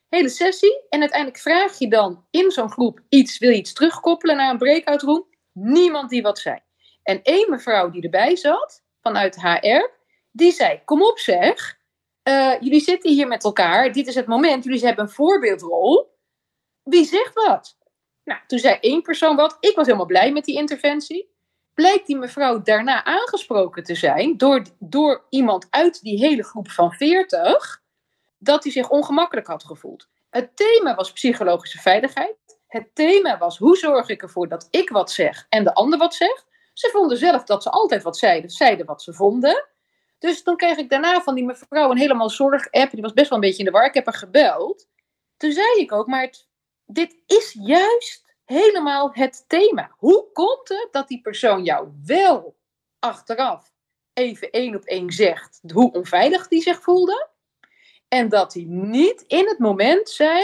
hele 0.09 0.29
sessie. 0.29 0.85
En 0.89 0.99
uiteindelijk 0.99 1.41
vraag 1.41 1.77
je 1.79 1.88
dan 1.88 2.25
in 2.29 2.51
zo'n 2.51 2.71
groep 2.71 2.99
iets, 3.09 3.38
wil 3.38 3.49
je 3.49 3.57
iets 3.57 3.73
terugkoppelen 3.73 4.35
naar 4.35 4.51
een 4.51 4.57
breakout 4.57 5.01
room? 5.01 5.27
Niemand 5.51 6.09
die 6.09 6.21
wat 6.21 6.39
zei. 6.39 6.59
En 7.03 7.21
één 7.21 7.49
mevrouw 7.49 7.89
die 7.89 8.03
erbij 8.03 8.35
zat, 8.35 8.83
vanuit 9.01 9.41
HR, 9.41 9.89
die 10.36 10.52
zei, 10.52 10.82
kom 10.86 11.04
op 11.04 11.19
zeg, 11.19 11.78
eh, 12.24 12.54
jullie 12.60 12.80
zitten 12.80 13.12
hier 13.12 13.28
met 13.28 13.43
elkaar, 13.43 13.91
dit 13.91 14.08
is 14.08 14.15
het 14.15 14.28
moment, 14.28 14.63
jullie 14.63 14.86
hebben 14.86 15.04
een 15.04 15.12
voorbeeldrol. 15.12 16.13
Wie 16.84 17.06
zegt 17.06 17.34
wat? 17.34 17.78
Nou, 18.24 18.39
toen 18.48 18.60
zei 18.60 18.78
één 18.80 19.02
persoon 19.02 19.36
wat. 19.36 19.58
Ik 19.60 19.76
was 19.76 19.86
helemaal 19.86 20.06
blij 20.06 20.32
met 20.32 20.45
die 20.45 20.56
interventie. 20.56 21.34
Blijkt 21.74 22.08
die 22.08 22.17
mevrouw 22.17 22.62
daarna 22.62 23.04
aangesproken 23.04 23.84
te 23.84 23.95
zijn 23.95 24.38
door, 24.38 24.62
door 24.80 25.26
iemand 25.30 25.67
uit 25.69 26.02
die 26.02 26.19
hele 26.19 26.43
groep 26.43 26.69
van 26.69 26.91
40, 26.91 27.82
dat 28.38 28.63
hij 28.63 28.71
zich 28.71 28.89
ongemakkelijk 28.89 29.48
had 29.48 29.63
gevoeld. 29.63 30.08
Het 30.30 30.56
thema 30.56 30.95
was 30.95 31.12
psychologische 31.12 31.80
veiligheid. 31.80 32.36
Het 32.67 32.95
thema 32.95 33.38
was 33.38 33.58
hoe 33.58 33.78
zorg 33.78 34.10
ik 34.10 34.21
ervoor 34.21 34.48
dat 34.48 34.67
ik 34.71 34.89
wat 34.89 35.12
zeg 35.12 35.45
en 35.50 35.63
de 35.63 35.74
ander 35.74 36.00
wat 36.00 36.15
zegt. 36.15 36.45
Ze 36.74 36.89
vonden 36.91 37.17
zelf 37.17 37.43
dat 37.43 37.63
ze 37.63 37.69
altijd 37.69 38.04
wat 38.04 38.17
zeiden, 38.17 38.50
zeiden 38.50 38.86
wat 38.86 39.02
ze 39.02 39.13
vonden. 39.13 39.74
Dus 40.19 40.43
toen 40.43 40.56
kreeg 40.56 40.78
ik 40.78 40.89
daarna 40.89 41.21
van 41.21 41.36
die 41.36 41.45
mevrouw 41.45 41.91
een 41.91 41.97
helemaal 41.97 42.30
zorg-app. 42.30 42.91
Die 42.91 43.01
was 43.01 43.13
best 43.13 43.30
wel 43.30 43.38
een 43.38 43.43
beetje 43.43 43.60
in 43.60 43.65
de 43.65 43.71
war. 43.71 43.86
Ik 43.86 43.93
heb 43.93 44.06
haar 44.06 44.13
gebeld. 44.13 44.88
Toen 45.38 45.51
zei 45.51 45.80
ik 45.80 45.91
ook, 45.91 46.08
maar 46.08 46.34
dit 46.86 47.17
is 47.25 47.58
juist 47.60 48.36
helemaal 48.45 49.13
het 49.13 49.43
thema. 49.47 49.91
Hoe 49.97 50.32
komt 50.34 50.69
het 50.69 50.88
dat 50.91 51.08
die 51.08 51.21
persoon 51.21 51.63
jou 51.63 51.89
wel 52.06 52.56
achteraf 52.99 53.73
even 54.13 54.51
één 54.51 54.75
op 54.75 54.84
één 54.84 55.12
zegt 55.12 55.60
hoe 55.73 55.91
onveilig 55.91 56.47
die 56.47 56.62
zich 56.62 56.82
voelde? 56.82 57.30
En 58.08 58.30
dat 58.30 58.54
hij 58.54 58.63
niet 58.67 59.21
in 59.21 59.47
het 59.47 59.60
moment 59.60 60.10
zei 60.10 60.43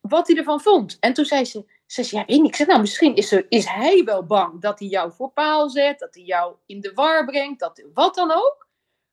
wat 0.00 0.26
hij 0.26 0.36
ervan 0.36 0.60
vond. 0.60 0.96
En 1.00 1.12
toen 1.12 1.24
zei 1.24 1.44
ze, 1.44 1.64
ze 1.86 2.16
ja, 2.16 2.24
weet 2.24 2.40
niet. 2.40 2.46
Ik 2.46 2.56
zeg, 2.56 2.66
nou, 2.66 2.80
misschien 2.80 3.16
is, 3.16 3.32
er, 3.32 3.46
is 3.48 3.66
hij 3.66 4.04
wel 4.04 4.26
bang 4.26 4.60
dat 4.60 4.78
hij 4.78 4.88
jou 4.88 5.12
voor 5.12 5.30
paal 5.30 5.68
zet, 5.68 5.98
dat 5.98 6.14
hij 6.14 6.24
jou 6.24 6.56
in 6.66 6.80
de 6.80 6.92
war 6.94 7.24
brengt, 7.24 7.60
dat, 7.60 7.84
wat 7.94 8.14
dan 8.14 8.30
ook. 8.30 8.68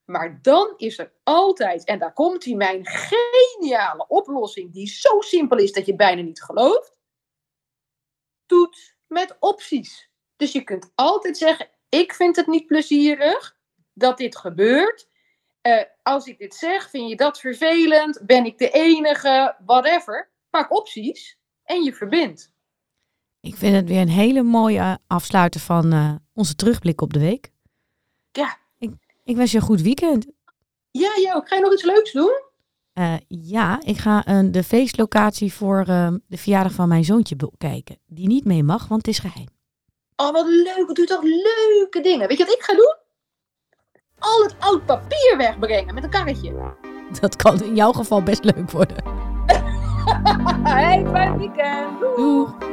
Maar 0.06 0.40
dan 0.42 0.74
is 0.78 1.00
er 1.00 1.14
altijd, 1.24 1.84
en 1.84 2.00
daar 2.00 2.14
komt 2.14 2.46
hij, 2.46 2.56
mijn 2.56 2.86
geniale 2.86 4.08
oplossing, 4.08 4.74
die 4.74 4.88
zo 4.88 5.22
simpel 5.22 5.58
is 5.58 5.72
dat 5.72 5.86
je 5.86 5.96
bijna 5.96 6.22
niet 6.22 6.44
gelooft. 6.44 6.96
Toets 8.46 8.96
met 9.08 9.36
opties. 9.40 10.12
Dus 10.36 10.52
je 10.52 10.64
kunt 10.64 10.92
altijd 10.96 11.38
zeggen, 11.38 11.70
ik 11.90 12.14
vind 12.14 12.36
het 12.36 12.48
niet 12.48 12.66
plezierig 12.66 13.58
dat 13.94 14.18
dit 14.18 14.38
gebeurt. 14.38 15.12
Uh, 15.62 15.84
als 16.04 16.26
ik 16.26 16.38
dit 16.38 16.56
zeg, 16.56 16.90
vind 16.90 17.10
je 17.10 17.16
dat 17.16 17.40
vervelend? 17.40 18.22
Ben 18.26 18.46
ik 18.46 18.58
de 18.58 18.70
enige? 18.70 19.56
Whatever. 19.66 20.32
Maak 20.50 20.72
opties 20.72 21.40
en 21.64 21.84
je 21.84 21.94
verbindt. 21.94 22.53
Ik 23.44 23.56
vind 23.56 23.76
het 23.76 23.88
weer 23.88 24.02
een 24.02 24.10
hele 24.10 24.44
mooie 24.44 25.00
afsluiter 25.08 25.60
van 25.60 25.94
uh, 25.94 26.12
onze 26.34 26.56
terugblik 26.56 27.02
op 27.02 27.14
de 27.14 27.20
week. 27.20 27.52
Ja. 28.32 28.58
Ik, 28.78 28.92
ik 29.24 29.36
wens 29.36 29.52
je 29.52 29.58
een 29.58 29.64
goed 29.64 29.82
weekend. 29.82 30.28
Ja, 30.92 31.12
jou. 31.22 31.42
Ga 31.46 31.56
je 31.56 31.62
nog 31.62 31.74
iets 31.74 31.84
leuks 31.84 32.12
doen? 32.12 32.42
Uh, 32.94 33.14
ja, 33.28 33.82
ik 33.84 33.98
ga 33.98 34.28
uh, 34.28 34.52
de 34.52 34.64
feestlocatie 34.64 35.54
voor 35.54 35.86
de 35.86 36.38
verjaardag 36.38 36.72
van 36.72 36.88
mijn 36.88 37.04
zoontje 37.04 37.36
bekijken. 37.36 38.00
Die 38.06 38.28
niet 38.28 38.46
mee 38.46 38.64
mag, 38.64 38.88
want 38.88 39.06
het 39.06 39.16
is 39.16 39.20
geheim. 39.20 39.48
Oh, 40.16 40.32
wat 40.32 40.46
leuk. 40.46 40.96
Doe 40.96 41.06
toch 41.06 41.24
leuke 41.24 42.02
dingen. 42.02 42.28
Weet 42.28 42.38
je 42.38 42.46
wat 42.46 42.54
ik 42.54 42.64
ga 42.64 42.74
doen? 42.74 42.96
Al 44.20 44.44
het 44.44 44.56
oud 44.60 44.86
papier 44.86 45.34
wegbrengen 45.38 45.94
met 45.94 46.04
een 46.04 46.10
karretje. 46.10 46.76
Dat 47.22 47.36
kan 47.36 47.64
in 47.64 47.76
jouw 47.76 47.92
geval 47.92 48.24
best 48.24 48.44
leuk 48.44 48.72
worden. 48.72 49.04
hey, 50.64 51.06
fijn 51.12 51.38
weekend. 51.38 52.00
Doei. 52.00 52.16
Doeg. 52.16 52.73